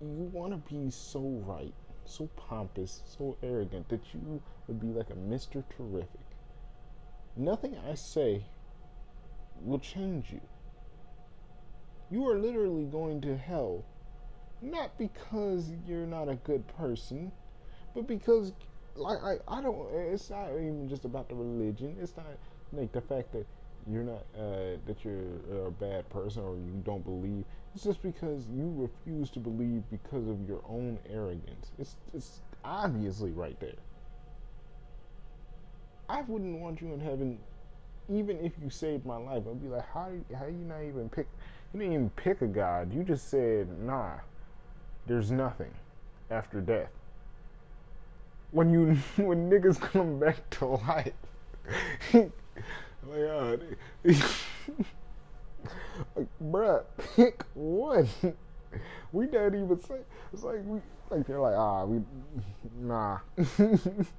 you 0.00 0.30
want 0.32 0.52
to 0.52 0.72
be 0.72 0.90
so 0.90 1.20
right, 1.46 1.74
so 2.04 2.28
pompous, 2.36 3.02
so 3.04 3.36
arrogant 3.42 3.88
that 3.88 4.00
you 4.14 4.42
would 4.66 4.80
be 4.80 4.88
like 4.88 5.10
a 5.10 5.14
Mr. 5.14 5.64
Terrific. 5.76 6.20
Nothing 7.36 7.76
I 7.88 7.94
say 7.94 8.44
will 9.62 9.78
change 9.78 10.30
you. 10.32 10.40
You 12.10 12.28
are 12.28 12.38
literally 12.38 12.84
going 12.84 13.20
to 13.22 13.36
hell, 13.36 13.84
not 14.62 14.96
because 14.98 15.70
you're 15.86 16.06
not 16.06 16.28
a 16.28 16.36
good 16.36 16.66
person, 16.76 17.32
but 17.94 18.06
because, 18.06 18.52
like, 18.96 19.18
I, 19.22 19.36
I 19.46 19.60
don't, 19.60 19.88
it's 19.92 20.30
not 20.30 20.50
even 20.52 20.88
just 20.88 21.04
about 21.04 21.28
the 21.28 21.34
religion. 21.34 21.96
It's 22.00 22.16
not 22.16 22.26
like 22.72 22.92
the 22.92 23.00
fact 23.00 23.32
that 23.32 23.46
you're 23.90 24.02
not, 24.02 24.24
uh, 24.38 24.78
that 24.86 25.04
you're 25.04 25.66
a 25.66 25.70
bad 25.70 26.08
person 26.10 26.42
or 26.42 26.56
you 26.56 26.82
don't 26.84 27.04
believe. 27.04 27.44
It's 27.78 27.84
just 27.84 28.02
because 28.02 28.44
you 28.52 28.74
refuse 28.74 29.30
to 29.30 29.38
believe 29.38 29.84
because 29.88 30.26
of 30.26 30.48
your 30.48 30.60
own 30.68 30.98
arrogance. 31.08 31.70
It's 31.78 31.94
it's 32.12 32.40
obviously 32.64 33.30
right 33.30 33.56
there. 33.60 33.78
I 36.08 36.22
wouldn't 36.22 36.58
want 36.58 36.80
you 36.80 36.92
in 36.92 36.98
heaven, 36.98 37.38
even 38.08 38.44
if 38.44 38.50
you 38.60 38.68
saved 38.68 39.06
my 39.06 39.16
life. 39.16 39.44
I'd 39.48 39.62
be 39.62 39.68
like, 39.68 39.88
how 39.94 40.10
how 40.36 40.46
you 40.46 40.64
not 40.66 40.82
even 40.82 41.08
pick? 41.08 41.28
You 41.72 41.78
didn't 41.78 41.94
even 41.94 42.10
pick 42.10 42.42
a 42.42 42.48
god. 42.48 42.92
You 42.92 43.04
just 43.04 43.28
said, 43.28 43.68
nah, 43.80 44.14
there's 45.06 45.30
nothing 45.30 45.70
after 46.32 46.60
death. 46.60 46.90
When 48.50 48.70
you 48.72 48.96
when 49.24 49.48
niggas 49.48 49.80
come 49.80 50.18
back 50.18 50.50
to 50.50 50.66
life, 50.66 51.12
like, 52.12 52.32
uh, 53.12 53.56
like, 56.16 56.26
bruh, 56.42 56.84
pick 57.16 57.44
one. 57.54 58.08
we 59.12 59.26
don't 59.26 59.54
even 59.54 59.80
say. 59.80 60.00
It's 60.32 60.42
like 60.42 60.64
we 60.64 60.80
like 61.10 61.26
they're 61.26 61.40
like 61.40 61.56
ah 61.56 61.84
we 61.84 62.00
nah. 62.80 63.18
it's 63.36 64.10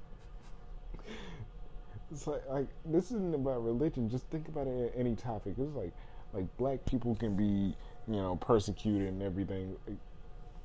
like 2.26 2.42
like 2.48 2.66
this 2.84 3.06
isn't 3.06 3.34
about 3.34 3.64
religion. 3.64 4.08
Just 4.08 4.26
think 4.26 4.48
about 4.48 4.66
it 4.66 4.92
any 4.96 5.14
topic. 5.14 5.54
It's 5.58 5.74
like 5.74 5.92
like 6.32 6.56
black 6.56 6.84
people 6.86 7.14
can 7.14 7.36
be 7.36 7.74
you 8.08 8.16
know 8.16 8.36
persecuted 8.36 9.08
and 9.08 9.22
everything. 9.22 9.76
Like, 9.86 9.98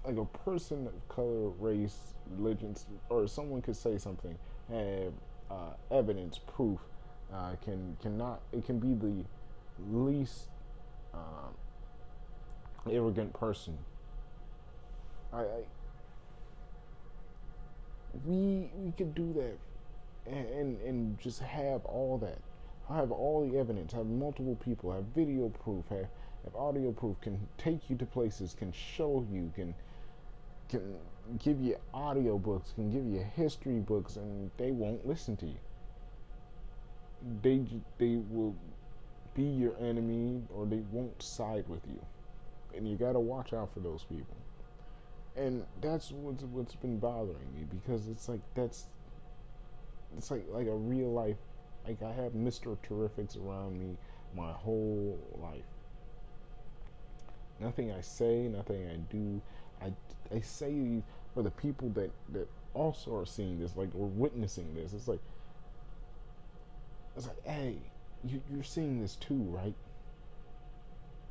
like 0.05 0.17
a 0.17 0.25
person 0.39 0.87
of 0.87 1.07
color, 1.09 1.49
race, 1.59 2.13
religion, 2.37 2.75
or 3.09 3.27
someone 3.27 3.61
could 3.61 3.75
say 3.75 3.97
something, 3.97 4.37
have 4.69 5.13
uh, 5.49 5.73
evidence, 5.89 6.37
proof, 6.37 6.79
uh, 7.33 7.55
can 7.63 7.97
cannot. 8.01 8.41
It 8.51 8.65
can 8.65 8.79
be 8.79 8.93
the 8.93 9.25
least 9.91 10.49
um, 11.15 12.91
arrogant 12.91 13.33
person. 13.33 13.77
I, 15.33 15.39
I, 15.39 15.63
we 18.25 18.69
we 18.75 18.91
could 18.91 19.13
do 19.13 19.33
that 19.33 19.57
and, 20.25 20.47
and, 20.49 20.81
and 20.81 21.19
just 21.19 21.39
have 21.41 21.85
all 21.85 22.17
that. 22.19 22.39
have 22.89 23.11
all 23.11 23.47
the 23.47 23.57
evidence. 23.57 23.93
Have 23.93 24.05
multiple 24.05 24.55
people. 24.63 24.91
Have 24.91 25.03
video 25.15 25.49
proof. 25.49 25.85
Have 25.89 26.07
have 26.43 26.55
audio 26.55 26.91
proof. 26.91 27.19
Can 27.21 27.39
take 27.57 27.89
you 27.89 27.95
to 27.97 28.05
places. 28.05 28.55
Can 28.57 28.71
show 28.71 29.25
you. 29.31 29.51
Can 29.55 29.73
can 30.69 30.95
give 31.43 31.61
you 31.61 31.75
audio 31.93 32.37
books. 32.37 32.71
Can 32.73 32.91
give 32.91 33.05
you 33.05 33.25
history 33.35 33.79
books, 33.79 34.15
and 34.15 34.49
they 34.57 34.71
won't 34.71 35.05
listen 35.05 35.35
to 35.37 35.45
you. 35.45 35.59
They 37.41 37.61
they 37.97 38.17
will 38.29 38.55
be 39.35 39.43
your 39.43 39.75
enemy 39.79 40.41
or 40.53 40.65
they 40.65 40.81
won't 40.91 41.21
side 41.21 41.65
with 41.67 41.81
you. 41.87 41.99
And 42.75 42.89
you 42.89 42.97
got 42.97 43.13
to 43.13 43.19
watch 43.19 43.53
out 43.53 43.73
for 43.73 43.79
those 43.79 44.03
people. 44.03 44.35
And 45.35 45.65
that's 45.81 46.11
what's 46.11 46.43
what's 46.43 46.75
been 46.75 46.97
bothering 46.97 47.53
me 47.53 47.65
because 47.69 48.07
it's 48.07 48.29
like 48.29 48.39
that's 48.53 48.85
it's 50.17 50.31
like 50.31 50.45
like 50.49 50.67
a 50.67 50.75
real 50.75 51.11
life 51.11 51.35
like 51.87 52.01
I 52.01 52.11
have 52.11 52.33
Mr. 52.33 52.77
Terrifics 52.87 53.37
around 53.37 53.79
me 53.79 53.97
my 54.35 54.51
whole 54.51 55.19
life. 55.41 55.63
Nothing 57.59 57.91
I 57.91 58.01
say, 58.01 58.47
nothing 58.47 58.87
I 58.87 58.95
do, 59.13 59.41
I, 59.81 59.93
I 60.35 60.41
say 60.41 61.01
for 61.33 61.43
the 61.43 61.51
people 61.51 61.89
that, 61.89 62.11
that 62.33 62.47
also 62.73 63.15
are 63.15 63.25
seeing 63.25 63.59
this, 63.59 63.75
like 63.75 63.89
or 63.95 64.07
witnessing 64.07 64.73
this. 64.75 64.93
It's 64.93 65.07
like 65.07 65.19
it's 67.15 67.27
like, 67.27 67.45
hey, 67.45 67.77
you, 68.27 68.41
you're 68.51 68.63
seeing 68.63 69.01
this 69.01 69.15
too, 69.15 69.41
right? 69.49 69.75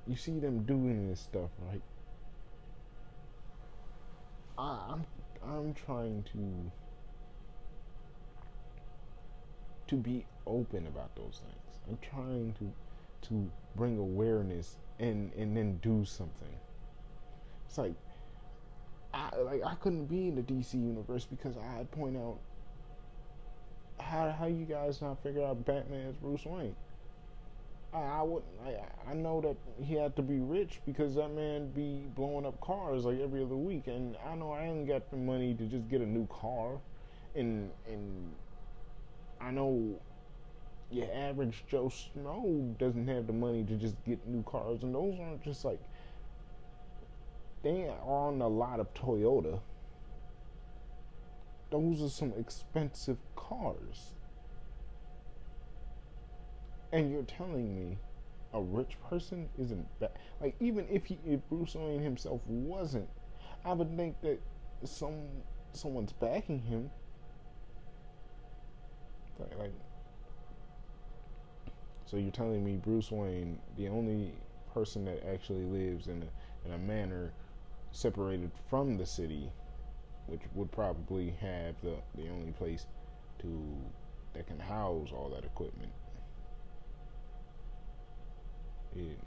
You 0.07 0.17
see 0.17 0.39
them 0.39 0.65
doing 0.65 1.09
this 1.09 1.21
stuff, 1.21 1.51
right? 1.69 1.83
I, 4.59 4.93
I'm 4.93 5.05
I'm 5.43 5.75
trying 5.75 6.25
to 6.33 6.71
to 9.89 9.97
be 9.97 10.25
open 10.47 10.87
about 10.87 11.15
those 11.17 11.41
things. 11.43 11.79
I'm 11.89 11.99
trying 12.03 12.55
to 12.59 12.73
to 13.29 13.51
bring 13.77 13.99
awareness 13.99 14.77
and 14.99 15.33
and 15.35 15.57
then 15.57 15.79
do 15.83 16.05
something. 16.05 16.57
It's 17.67 17.79
like 17.79 17.95
I 19.13 19.31
like 19.37 19.63
I 19.65 19.75
couldn't 19.77 20.07
be 20.07 20.29
in 20.29 20.37
the 20.37 20.43
DC 20.43 20.75
universe 20.75 21.25
because 21.25 21.57
I'd 21.57 21.91
point 21.91 22.17
out 22.17 22.39
how 24.01 24.31
how 24.31 24.47
you 24.47 24.65
guys 24.65 25.01
not 25.01 25.23
figure 25.23 25.45
out 25.45 25.65
Batman 25.65 26.09
as 26.09 26.17
Bruce 26.17 26.45
Wayne. 26.45 26.75
I, 27.93 27.99
I 27.99 28.23
would 28.23 28.43
I, 28.65 29.11
I 29.11 29.15
know 29.15 29.41
that 29.41 29.57
he 29.85 29.95
had 29.95 30.17
to 30.17 30.23
be 30.23 30.39
rich 30.39 30.81
because 30.87 31.15
that 31.15 31.33
man 31.35 31.71
be 31.71 32.03
blowing 32.15 32.47
up 32.47 32.61
cars 32.61 33.05
like 33.05 33.21
every 33.21 33.43
other 33.43 33.57
week, 33.57 33.87
and 33.87 34.17
I 34.29 34.35
know 34.35 34.53
I 34.53 34.65
ain't 34.65 34.89
got 34.89 35.11
the 35.11 35.17
money 35.17 35.55
to 35.55 35.65
just 35.65 35.89
get 35.89 36.01
a 36.01 36.07
new 36.07 36.27
car, 36.27 36.79
and 37.35 37.71
and 37.89 38.33
I 39.41 39.51
know 39.51 40.01
your 40.91 41.09
average 41.13 41.65
Joe 41.69 41.89
Snow 41.89 42.75
doesn't 42.79 43.09
have 43.09 43.27
the 43.27 43.33
money 43.33 43.65
to 43.65 43.75
just 43.77 43.97
get 44.05 44.27
new 44.27 44.43
cars, 44.43 44.83
and 44.83 44.95
those 44.95 45.19
aren't 45.21 45.43
just 45.43 45.65
like 45.65 45.81
they 47.63 47.89
are 47.89 48.01
on 48.03 48.41
a 48.43 48.49
lot 48.49 48.81
of 48.81 48.93
Toyota. 48.95 49.61
Those 51.75 52.03
are 52.03 52.09
some 52.09 52.33
expensive 52.39 53.17
cars. 53.35 54.13
And 56.93 57.11
you're 57.11 57.25
telling 57.25 57.75
me 57.75 57.99
a 58.53 58.61
rich 58.61 58.97
person 59.11 59.49
isn't 59.59 59.85
bad. 59.99 60.13
Like 60.41 60.55
even 60.61 60.87
if 60.89 61.05
he, 61.07 61.19
if 61.27 61.41
Bruce 61.49 61.75
Wayne 61.75 62.01
himself 62.01 62.41
wasn't, 62.47 63.09
I 63.65 63.73
would 63.73 63.97
think 63.97 64.21
that 64.21 64.41
some 64.85 65.25
someone's 65.73 66.13
backing 66.13 66.61
him. 66.61 66.93
Like, 69.41 69.59
like 69.59 69.73
so 72.07 72.19
you're 72.19 72.31
telling 72.31 72.65
me 72.65 72.77
Bruce 72.77 73.11
Wayne, 73.11 73.59
the 73.77 73.89
only 73.89 74.33
person 74.73 75.05
that 75.07 75.27
actually 75.29 75.65
lives 75.65 76.07
in 76.07 76.23
a, 76.23 76.69
in 76.69 76.75
a 76.75 76.79
manner 76.79 77.33
separated 77.91 78.53
from 78.71 78.97
the 78.97 79.07
city, 79.07 79.51
which 80.27 80.41
would 80.55 80.71
probably 80.73 81.35
have 81.41 81.75
the 81.83 81.97
the 82.17 82.29
only 82.29 82.53
place 82.53 82.87
to 83.39 83.49
that 84.35 84.47
can 84.47 84.59
house 84.59 85.11
all 85.13 85.29
that 85.29 85.45
equipment 85.45 85.93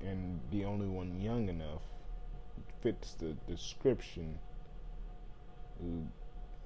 and 0.02 0.39
the 0.52 0.64
only 0.64 0.88
one 0.88 1.20
young 1.22 1.50
enough 1.50 1.82
fits 2.82 3.14
the 3.14 3.36
description 3.48 4.39
who 5.80 6.04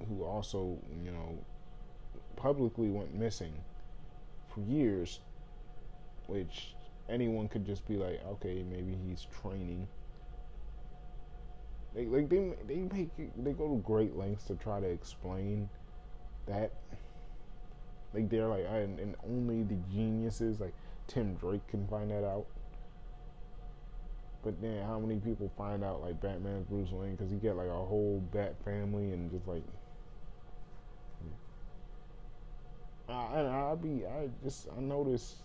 who 0.07 0.23
also 0.23 0.77
you 1.03 1.11
know 1.11 1.37
publicly 2.35 2.89
went 2.89 3.13
missing 3.13 3.53
for 4.53 4.61
years, 4.61 5.19
which 6.27 6.73
anyone 7.09 7.47
could 7.47 7.65
just 7.65 7.87
be 7.87 7.95
like, 7.95 8.21
okay, 8.25 8.63
maybe 8.69 8.97
he's 9.07 9.27
training. 9.41 9.87
They 11.93 12.05
like 12.05 12.29
they 12.29 12.53
they 12.67 12.75
make 12.77 13.09
they 13.17 13.51
go 13.51 13.67
to 13.67 13.81
great 13.85 14.15
lengths 14.15 14.45
to 14.45 14.55
try 14.55 14.79
to 14.79 14.87
explain 14.87 15.69
that. 16.47 16.71
Like 18.13 18.29
they're 18.29 18.47
like, 18.47 18.65
and, 18.69 18.99
and 18.99 19.15
only 19.25 19.63
the 19.63 19.77
geniuses 19.93 20.59
like 20.59 20.73
Tim 21.07 21.35
Drake 21.35 21.65
can 21.67 21.87
find 21.87 22.11
that 22.11 22.25
out. 22.25 22.45
But 24.43 24.61
then, 24.61 24.83
how 24.85 24.99
many 24.99 25.19
people 25.19 25.51
find 25.57 25.83
out 25.83 26.01
like 26.01 26.21
Batman 26.21 26.65
Bruce 26.69 26.91
Wayne 26.91 27.15
because 27.15 27.29
he 27.29 27.37
get 27.37 27.55
like 27.55 27.67
a 27.67 27.71
whole 27.71 28.23
Bat 28.33 28.55
family 28.63 29.11
and 29.11 29.29
just 29.31 29.47
like. 29.47 29.63
I, 33.09 33.71
I 33.71 33.75
be 33.75 34.05
I 34.05 34.29
just 34.41 34.67
I 34.75 34.79
notice 34.79 35.35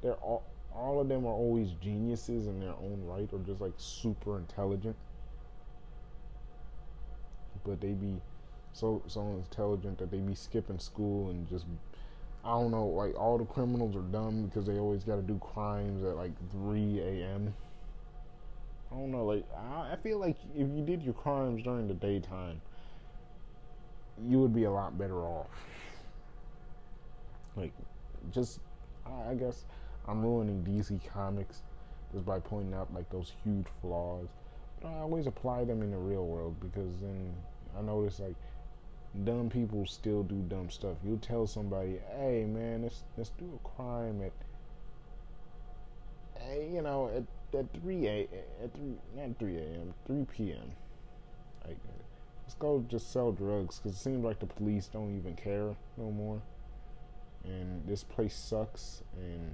they're 0.00 0.14
all 0.14 0.44
all 0.74 1.00
of 1.00 1.08
them 1.08 1.26
are 1.26 1.32
always 1.32 1.72
geniuses 1.80 2.46
in 2.46 2.60
their 2.60 2.70
own 2.70 3.02
right 3.04 3.28
or 3.32 3.40
just 3.40 3.60
like 3.60 3.72
super 3.76 4.38
intelligent. 4.38 4.96
But 7.64 7.80
they 7.80 7.92
be 7.92 8.20
so 8.72 9.02
so 9.06 9.20
intelligent 9.32 9.98
that 9.98 10.10
they 10.10 10.18
be 10.18 10.34
skipping 10.34 10.78
school 10.78 11.30
and 11.30 11.48
just 11.48 11.66
I 12.44 12.50
don't 12.50 12.70
know, 12.70 12.86
like 12.86 13.18
all 13.18 13.36
the 13.36 13.44
criminals 13.44 13.94
are 13.96 14.00
dumb 14.00 14.46
because 14.46 14.66
they 14.66 14.78
always 14.78 15.04
got 15.04 15.16
to 15.16 15.22
do 15.22 15.38
crimes 15.38 16.02
at 16.04 16.16
like 16.16 16.32
3 16.52 17.00
a.m. 17.00 17.54
I 18.90 18.94
don't 18.94 19.10
know, 19.12 19.24
like 19.24 19.44
I, 19.54 19.92
I 19.92 19.96
feel 19.96 20.18
like 20.18 20.36
if 20.54 20.68
you 20.68 20.82
did 20.84 21.02
your 21.02 21.14
crimes 21.14 21.62
during 21.62 21.86
the 21.86 21.94
daytime, 21.94 22.60
you 24.28 24.40
would 24.40 24.54
be 24.54 24.64
a 24.64 24.70
lot 24.70 24.96
better 24.98 25.20
off. 25.26 25.46
Like, 27.56 27.72
just 28.30 28.60
I, 29.06 29.30
I 29.30 29.34
guess 29.34 29.64
I'm 30.08 30.22
ruining 30.22 30.64
DC 30.64 31.00
Comics 31.12 31.62
just 32.12 32.24
by 32.24 32.40
pointing 32.40 32.74
out 32.74 32.92
like 32.92 33.08
those 33.10 33.32
huge 33.44 33.66
flaws, 33.80 34.28
but 34.80 34.88
I 34.88 34.98
always 34.98 35.26
apply 35.26 35.64
them 35.64 35.82
in 35.82 35.90
the 35.90 35.98
real 35.98 36.26
world 36.26 36.56
because 36.60 37.00
then 37.00 37.34
I 37.78 37.82
notice 37.82 38.20
like 38.20 38.34
dumb 39.24 39.50
people 39.50 39.86
still 39.86 40.22
do 40.22 40.36
dumb 40.48 40.70
stuff. 40.70 40.96
You 41.04 41.16
tell 41.16 41.46
somebody, 41.46 41.98
"Hey, 42.16 42.44
man, 42.44 42.82
let's 42.82 43.02
let's 43.16 43.30
do 43.30 43.58
a 43.62 43.68
crime 43.68 44.22
at, 44.22 44.32
hey, 46.42 46.70
you 46.72 46.82
know, 46.82 47.08
at 47.08 47.24
at 47.58 47.72
three 47.80 48.06
a 48.06 48.28
at 48.62 48.74
three 48.74 48.96
not 49.16 49.38
three 49.38 49.58
a.m. 49.58 49.94
three 50.06 50.24
p.m. 50.24 50.72
Like, 51.66 51.78
let's 52.42 52.54
go 52.54 52.84
just 52.88 53.12
sell 53.12 53.32
drugs 53.32 53.78
because 53.78 53.96
it 53.96 54.00
seems 54.00 54.24
like 54.24 54.38
the 54.38 54.46
police 54.46 54.88
don't 54.88 55.16
even 55.16 55.34
care 55.34 55.74
no 55.96 56.10
more, 56.10 56.40
and 57.44 57.86
this 57.86 58.02
place 58.02 58.34
sucks, 58.34 59.02
and 59.16 59.52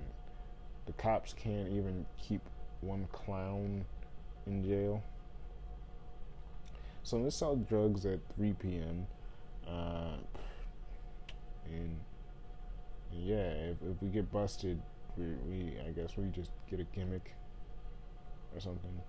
the 0.87 0.93
cops 0.93 1.33
can't 1.33 1.69
even 1.69 2.07
keep 2.19 2.41
one 2.81 3.07
clown 3.13 3.85
in 4.47 4.65
jail." 4.65 5.03
So 7.03 7.19
let's 7.19 7.37
sell 7.37 7.55
drugs 7.55 8.05
at 8.05 8.19
3 8.35 8.53
p.m. 8.55 9.07
Uh, 9.65 10.17
and, 11.67 11.99
and, 13.13 13.23
yeah, 13.23 13.37
if, 13.37 13.77
if 13.83 14.03
we 14.03 14.09
get 14.09 14.31
busted, 14.33 14.81
we, 15.17 15.25
we 15.49 15.79
I 15.87 15.91
guess 15.91 16.17
we 16.17 16.25
just 16.31 16.51
get 16.69 16.81
a 16.81 16.85
gimmick 16.85 17.33
or 18.55 18.61
something. 18.61 19.01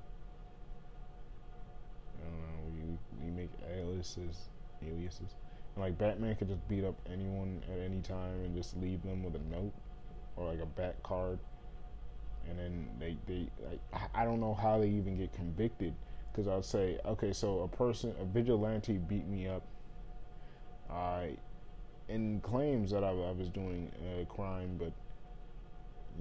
I 2.19 2.23
don't 2.23 2.39
know. 2.39 2.97
We 3.19 3.25
we 3.25 3.31
make 3.31 3.49
aliases, 3.67 4.49
aliases. 4.85 5.35
And 5.75 5.83
like 5.83 5.97
Batman 5.97 6.35
could 6.35 6.49
just 6.49 6.67
beat 6.67 6.83
up 6.83 6.95
anyone 7.11 7.61
at 7.71 7.79
any 7.79 8.01
time 8.01 8.43
and 8.43 8.55
just 8.55 8.77
leave 8.77 9.01
them 9.03 9.23
with 9.23 9.35
a 9.35 9.55
note 9.55 9.73
or 10.35 10.47
like 10.49 10.61
a 10.61 10.65
bat 10.65 11.01
card, 11.03 11.39
and 12.49 12.59
then 12.59 12.87
they 12.99 13.17
they 13.27 13.47
like 13.69 14.09
I 14.13 14.23
don't 14.25 14.39
know 14.39 14.53
how 14.53 14.79
they 14.79 14.87
even 14.87 15.17
get 15.17 15.33
convicted 15.33 15.93
because 16.31 16.47
I'll 16.47 16.63
say 16.63 16.99
okay, 17.05 17.33
so 17.33 17.61
a 17.61 17.67
person 17.67 18.13
a 18.19 18.25
vigilante 18.25 18.97
beat 18.97 19.27
me 19.27 19.47
up 19.47 19.63
I 20.89 21.37
and 22.09 22.41
claims 22.41 22.91
that 22.91 23.03
I, 23.03 23.09
I, 23.09 23.31
was 23.31 23.49
doing 23.49 23.91
a 24.21 24.25
crime, 24.25 24.77
but 24.79 24.93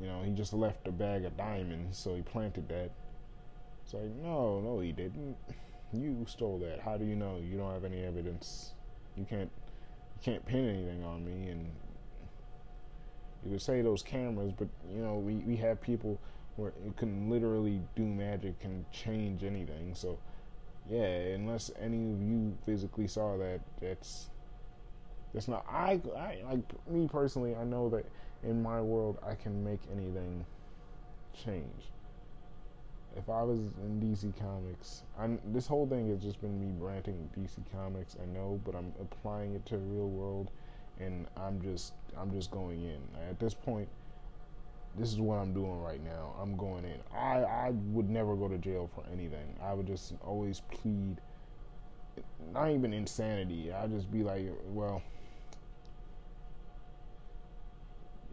you 0.01 0.07
know 0.07 0.23
he 0.25 0.33
just 0.33 0.53
left 0.53 0.89
a 0.89 0.93
bag 0.93 1.25
of 1.25 1.37
diamonds, 1.37 1.99
so 1.99 2.15
he 2.15 2.23
planted 2.23 2.69
that. 2.69 2.91
It's 3.85 3.95
like 3.95 4.11
no, 4.23 4.61
no, 4.61 4.81
he 4.81 4.93
didn't. 4.93 5.37
You 5.93 6.27
stole 6.29 6.59
that. 6.59 6.81
How 6.81 6.97
do 6.97 7.05
you 7.05 7.15
know? 7.15 7.39
You 7.39 7.57
don't 7.57 7.73
have 7.73 7.85
any 7.85 8.05
evidence. 8.05 8.73
You 9.17 9.25
can't 9.25 9.51
you 9.51 10.33
can't 10.33 10.45
pin 10.45 10.69
anything 10.69 11.05
on 11.05 11.25
me, 11.25 11.51
and 11.51 11.71
you 13.47 13.53
could 13.53 13.63
say 13.63 13.81
those 13.81 14.03
cameras, 14.03 14.53
but 14.57 14.69
you 14.93 15.01
know 15.03 15.15
we 15.15 15.37
we 15.37 15.57
have 15.57 15.81
people 15.81 16.19
where 16.57 16.73
it 16.85 16.97
can 16.97 17.31
literally 17.31 17.81
do 17.95 18.03
magic 18.03 18.55
and 18.65 18.91
change 18.91 19.45
anything. 19.45 19.95
So 19.95 20.19
yeah, 20.91 21.35
unless 21.35 21.71
any 21.81 22.13
of 22.13 22.23
you 22.23 22.57
physically 22.65 23.07
saw 23.07 23.37
that, 23.39 23.61
that's 23.81 24.31
that's 25.33 25.49
not. 25.49 25.65
I, 25.69 26.01
I 26.17 26.43
like 26.49 26.89
me 26.89 27.09
personally. 27.09 27.55
I 27.55 27.65
know 27.65 27.89
that 27.91 28.07
in 28.43 28.63
my 28.63 28.81
world, 28.81 29.19
I 29.27 29.35
can 29.35 29.63
make 29.63 29.81
anything 29.93 30.45
change. 31.45 31.91
If 33.17 33.31
I 33.31 33.43
was 33.43 33.59
in 33.83 34.01
DC 34.01 34.39
Comics, 34.39 35.03
I'm, 35.19 35.39
this 35.47 35.67
whole 35.67 35.87
thing 35.87 36.11
has 36.11 36.23
just 36.23 36.41
been 36.41 36.61
me 36.61 36.75
ranting 36.79 37.31
DC 37.37 37.63
Comics. 37.73 38.17
I 38.23 38.27
know, 38.27 38.61
but 38.65 38.75
I'm 38.75 38.93
applying 39.01 39.55
it 39.55 39.65
to 39.67 39.77
the 39.77 39.83
real 39.83 40.09
world, 40.09 40.51
and 41.01 41.27
I'm 41.37 41.61
just 41.61 41.93
I'm 42.17 42.31
just 42.33 42.51
going 42.51 42.83
in. 42.83 43.01
At 43.29 43.39
this 43.39 43.55
point, 43.55 43.89
this 44.99 45.13
is 45.13 45.21
what 45.21 45.37
I'm 45.37 45.53
doing 45.53 45.81
right 45.83 46.03
now. 46.03 46.35
I'm 46.41 46.57
going 46.57 46.85
in. 46.85 46.99
I 47.15 47.43
I 47.43 47.71
would 47.93 48.09
never 48.09 48.35
go 48.35 48.49
to 48.49 48.59
jail 48.59 48.91
for 48.95 49.05
anything. 49.13 49.55
I 49.63 49.75
would 49.75 49.87
just 49.87 50.15
always 50.25 50.63
plead. 50.71 51.21
Not 52.53 52.71
even 52.71 52.93
insanity. 52.93 53.73
I'd 53.73 53.91
just 53.91 54.11
be 54.11 54.23
like, 54.23 54.47
well, 54.69 55.03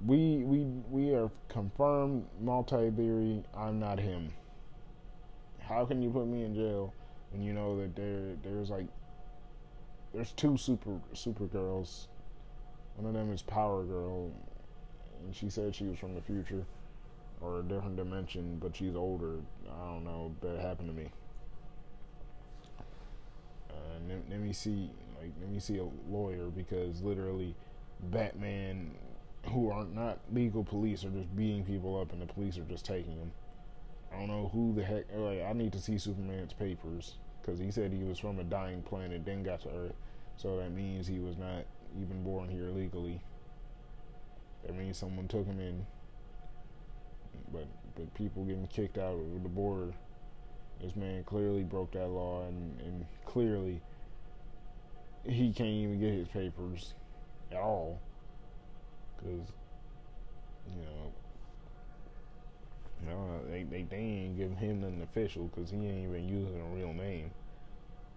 we 0.05 0.37
we 0.37 0.59
we 0.89 1.13
are 1.15 1.29
confirmed 1.49 2.25
multi 2.39 2.91
theory. 2.91 3.43
I'm 3.55 3.79
not 3.79 3.99
him. 3.99 4.29
How 5.59 5.85
can 5.85 6.01
you 6.01 6.09
put 6.09 6.27
me 6.27 6.43
in 6.43 6.53
jail 6.55 6.93
when 7.31 7.41
you 7.41 7.53
know 7.53 7.79
that 7.79 7.95
there 7.95 8.35
there's 8.43 8.69
like 8.69 8.87
there's 10.13 10.31
two 10.31 10.57
super 10.57 10.99
super 11.13 11.45
girls. 11.45 12.07
One 12.95 13.07
of 13.07 13.13
them 13.13 13.33
is 13.33 13.41
Power 13.41 13.83
Girl, 13.83 14.31
and 15.23 15.35
she 15.35 15.49
said 15.49 15.75
she 15.75 15.85
was 15.85 15.97
from 15.97 16.15
the 16.15 16.21
future 16.21 16.65
or 17.41 17.59
a 17.59 17.63
different 17.63 17.97
dimension, 17.97 18.57
but 18.61 18.75
she's 18.75 18.95
older. 18.95 19.35
I 19.67 19.85
don't 19.85 20.03
know. 20.03 20.35
That 20.41 20.59
happened 20.59 20.89
to 20.89 20.95
me. 20.95 21.09
Uh, 23.69 23.99
let, 24.07 24.29
let 24.29 24.39
me 24.39 24.53
see, 24.53 24.89
like, 25.19 25.31
let 25.41 25.49
me 25.49 25.59
see 25.59 25.77
a 25.77 25.87
lawyer 26.09 26.47
because 26.47 27.01
literally, 27.01 27.55
Batman 28.11 28.91
who 29.47 29.71
are 29.71 29.85
not 29.85 30.19
legal 30.31 30.63
police 30.63 31.03
are 31.03 31.09
just 31.09 31.35
beating 31.35 31.63
people 31.65 31.99
up 31.99 32.11
and 32.13 32.21
the 32.21 32.25
police 32.25 32.57
are 32.57 32.63
just 32.63 32.85
taking 32.85 33.17
them. 33.17 33.31
I 34.11 34.19
don't 34.19 34.27
know 34.27 34.49
who 34.53 34.73
the 34.73 34.83
heck. 34.83 35.05
Like, 35.13 35.41
I 35.41 35.53
need 35.53 35.73
to 35.73 35.81
see 35.81 35.97
Superman's 35.97 36.53
papers 36.53 37.15
because 37.41 37.59
he 37.59 37.71
said 37.71 37.91
he 37.91 38.03
was 38.03 38.19
from 38.19 38.39
a 38.39 38.43
dying 38.43 38.81
planet, 38.83 39.25
then 39.25 39.43
got 39.43 39.61
to 39.61 39.69
Earth. 39.69 39.95
So 40.37 40.57
that 40.57 40.71
means 40.71 41.07
he 41.07 41.19
was 41.19 41.37
not 41.37 41.65
even 42.01 42.23
born 42.23 42.49
here 42.49 42.69
legally. 42.69 43.21
That 44.65 44.75
means 44.75 44.97
someone 44.97 45.27
took 45.27 45.45
him 45.45 45.59
in. 45.59 45.85
But 47.51 47.67
but 47.95 48.13
people 48.15 48.43
getting 48.45 48.67
kicked 48.67 48.97
out 48.97 49.13
of 49.13 49.43
the 49.43 49.49
border. 49.49 49.93
This 50.81 50.95
man 50.95 51.23
clearly 51.23 51.63
broke 51.63 51.91
that 51.91 52.07
law, 52.07 52.45
and, 52.47 52.79
and 52.81 53.05
clearly 53.25 53.81
he 55.25 55.53
can't 55.53 55.69
even 55.69 55.99
get 55.99 56.13
his 56.13 56.27
papers 56.27 56.93
at 57.51 57.57
all 57.57 57.99
because 59.15 59.47
you 60.67 60.81
know, 60.81 61.11
no, 63.07 63.51
they, 63.51 63.63
they 63.63 63.83
they 63.83 63.97
ain't 63.97 64.37
giving 64.37 64.55
him 64.55 64.81
nothing 64.81 65.01
official 65.01 65.49
because 65.53 65.69
he 65.69 65.77
ain't 65.77 66.09
even 66.09 66.27
using 66.27 66.59
a 66.59 66.75
real 66.75 66.93
name. 66.93 67.31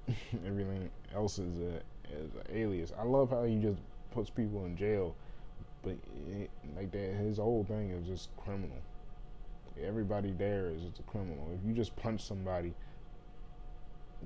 Everything 0.47 0.91
else 1.15 1.39
is 1.39 1.59
a 1.59 1.81
is 2.13 2.31
an 2.35 2.57
alias. 2.57 2.93
I 2.99 3.05
love 3.05 3.31
how 3.31 3.45
he 3.45 3.57
just 3.57 3.79
puts 4.11 4.31
people 4.31 4.65
in 4.67 4.77
jail, 4.77 5.15
but 5.83 5.97
it, 6.31 6.51
like 6.77 6.91
that, 6.93 7.15
his 7.15 7.39
whole 7.39 7.65
thing 7.65 7.91
is 7.91 8.07
just 8.07 8.35
criminal. 8.37 8.79
Everybody 9.83 10.33
there 10.33 10.71
is 10.71 10.83
just 10.83 11.01
a 11.01 11.03
criminal. 11.03 11.51
If 11.53 11.67
you 11.67 11.75
just 11.75 11.95
punch 11.97 12.23
somebody 12.23 12.75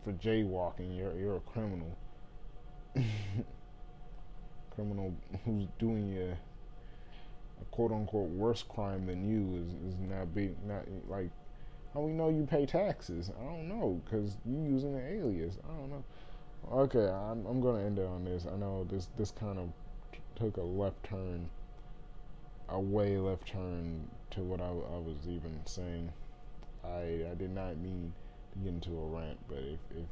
for 0.05 0.13
jaywalking, 0.13 0.97
you're 0.97 1.15
you're 1.19 1.37
a 1.37 1.41
criminal. 1.41 1.97
criminal 4.75 5.15
who's 5.45 5.67
doing 5.79 6.09
your 6.09 6.39
a 7.61 7.65
quote 7.71 7.93
unquote 7.93 8.31
worse 8.31 8.63
crime 8.63 9.07
than 9.07 9.29
you 9.29 9.61
is, 9.61 9.93
is 9.93 10.01
not 10.01 10.35
be 10.35 10.55
not 10.67 10.85
like 11.09 11.31
how 11.93 12.01
we 12.01 12.13
know 12.13 12.29
you 12.29 12.47
pay 12.49 12.67
taxes. 12.67 13.31
I 13.39 13.45
don't 13.45 13.69
know 13.69 14.01
because 14.05 14.37
you 14.47 14.63
using 14.63 14.95
an 14.95 15.05
alias. 15.07 15.59
I 15.65 15.69
don't 15.77 15.91
know. 15.91 16.05
Okay, 16.73 17.09
I'm 17.09 17.45
I'm 17.47 17.61
gonna 17.61 17.85
end 17.85 17.99
it 17.99 18.07
on 18.07 18.25
this. 18.25 18.47
I 18.47 18.57
know 18.57 18.87
this 18.89 19.09
this 19.19 19.33
kind 19.33 19.59
of 19.59 19.73
t- 20.13 20.21
took 20.37 20.57
a 20.57 20.63
left 20.63 21.03
turn, 21.03 21.51
a 22.69 22.79
way 22.79 23.19
left 23.19 23.49
turn 23.49 24.09
to 24.31 24.41
what 24.43 24.61
I, 24.61 24.69
I 24.69 24.99
was 24.99 25.17
even 25.27 25.61
saying. 25.65 26.13
I 26.85 27.27
I 27.29 27.35
did 27.37 27.51
not 27.51 27.77
mean 27.79 28.13
to 28.53 28.59
get 28.61 28.69
into 28.69 28.91
a 28.91 29.07
rant, 29.07 29.39
but 29.49 29.59
if 29.59 29.81
if 29.91 30.07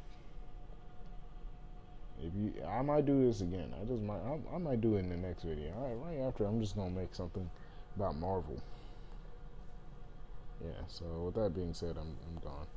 if 2.27 2.33
you, 2.35 2.53
I 2.67 2.81
might 2.81 3.05
do 3.05 3.25
this 3.25 3.39
again. 3.39 3.73
I 3.81 3.85
just 3.85 4.03
might 4.03 4.19
I, 4.19 4.55
I 4.55 4.57
might 4.57 4.81
do 4.81 4.97
it 4.97 4.99
in 4.99 5.09
the 5.09 5.15
next 5.15 5.43
video. 5.43 5.71
Right, 5.77 5.95
right 5.95 6.27
after 6.27 6.43
I'm 6.43 6.59
just 6.59 6.75
gonna 6.75 6.89
make 6.89 7.15
something 7.15 7.49
about 7.95 8.17
Marvel. 8.17 8.61
Yeah. 10.61 10.83
So 10.89 11.05
with 11.05 11.35
that 11.35 11.55
being 11.55 11.73
said, 11.73 11.95
I'm 11.97 12.17
I'm 12.27 12.43
gone. 12.43 12.67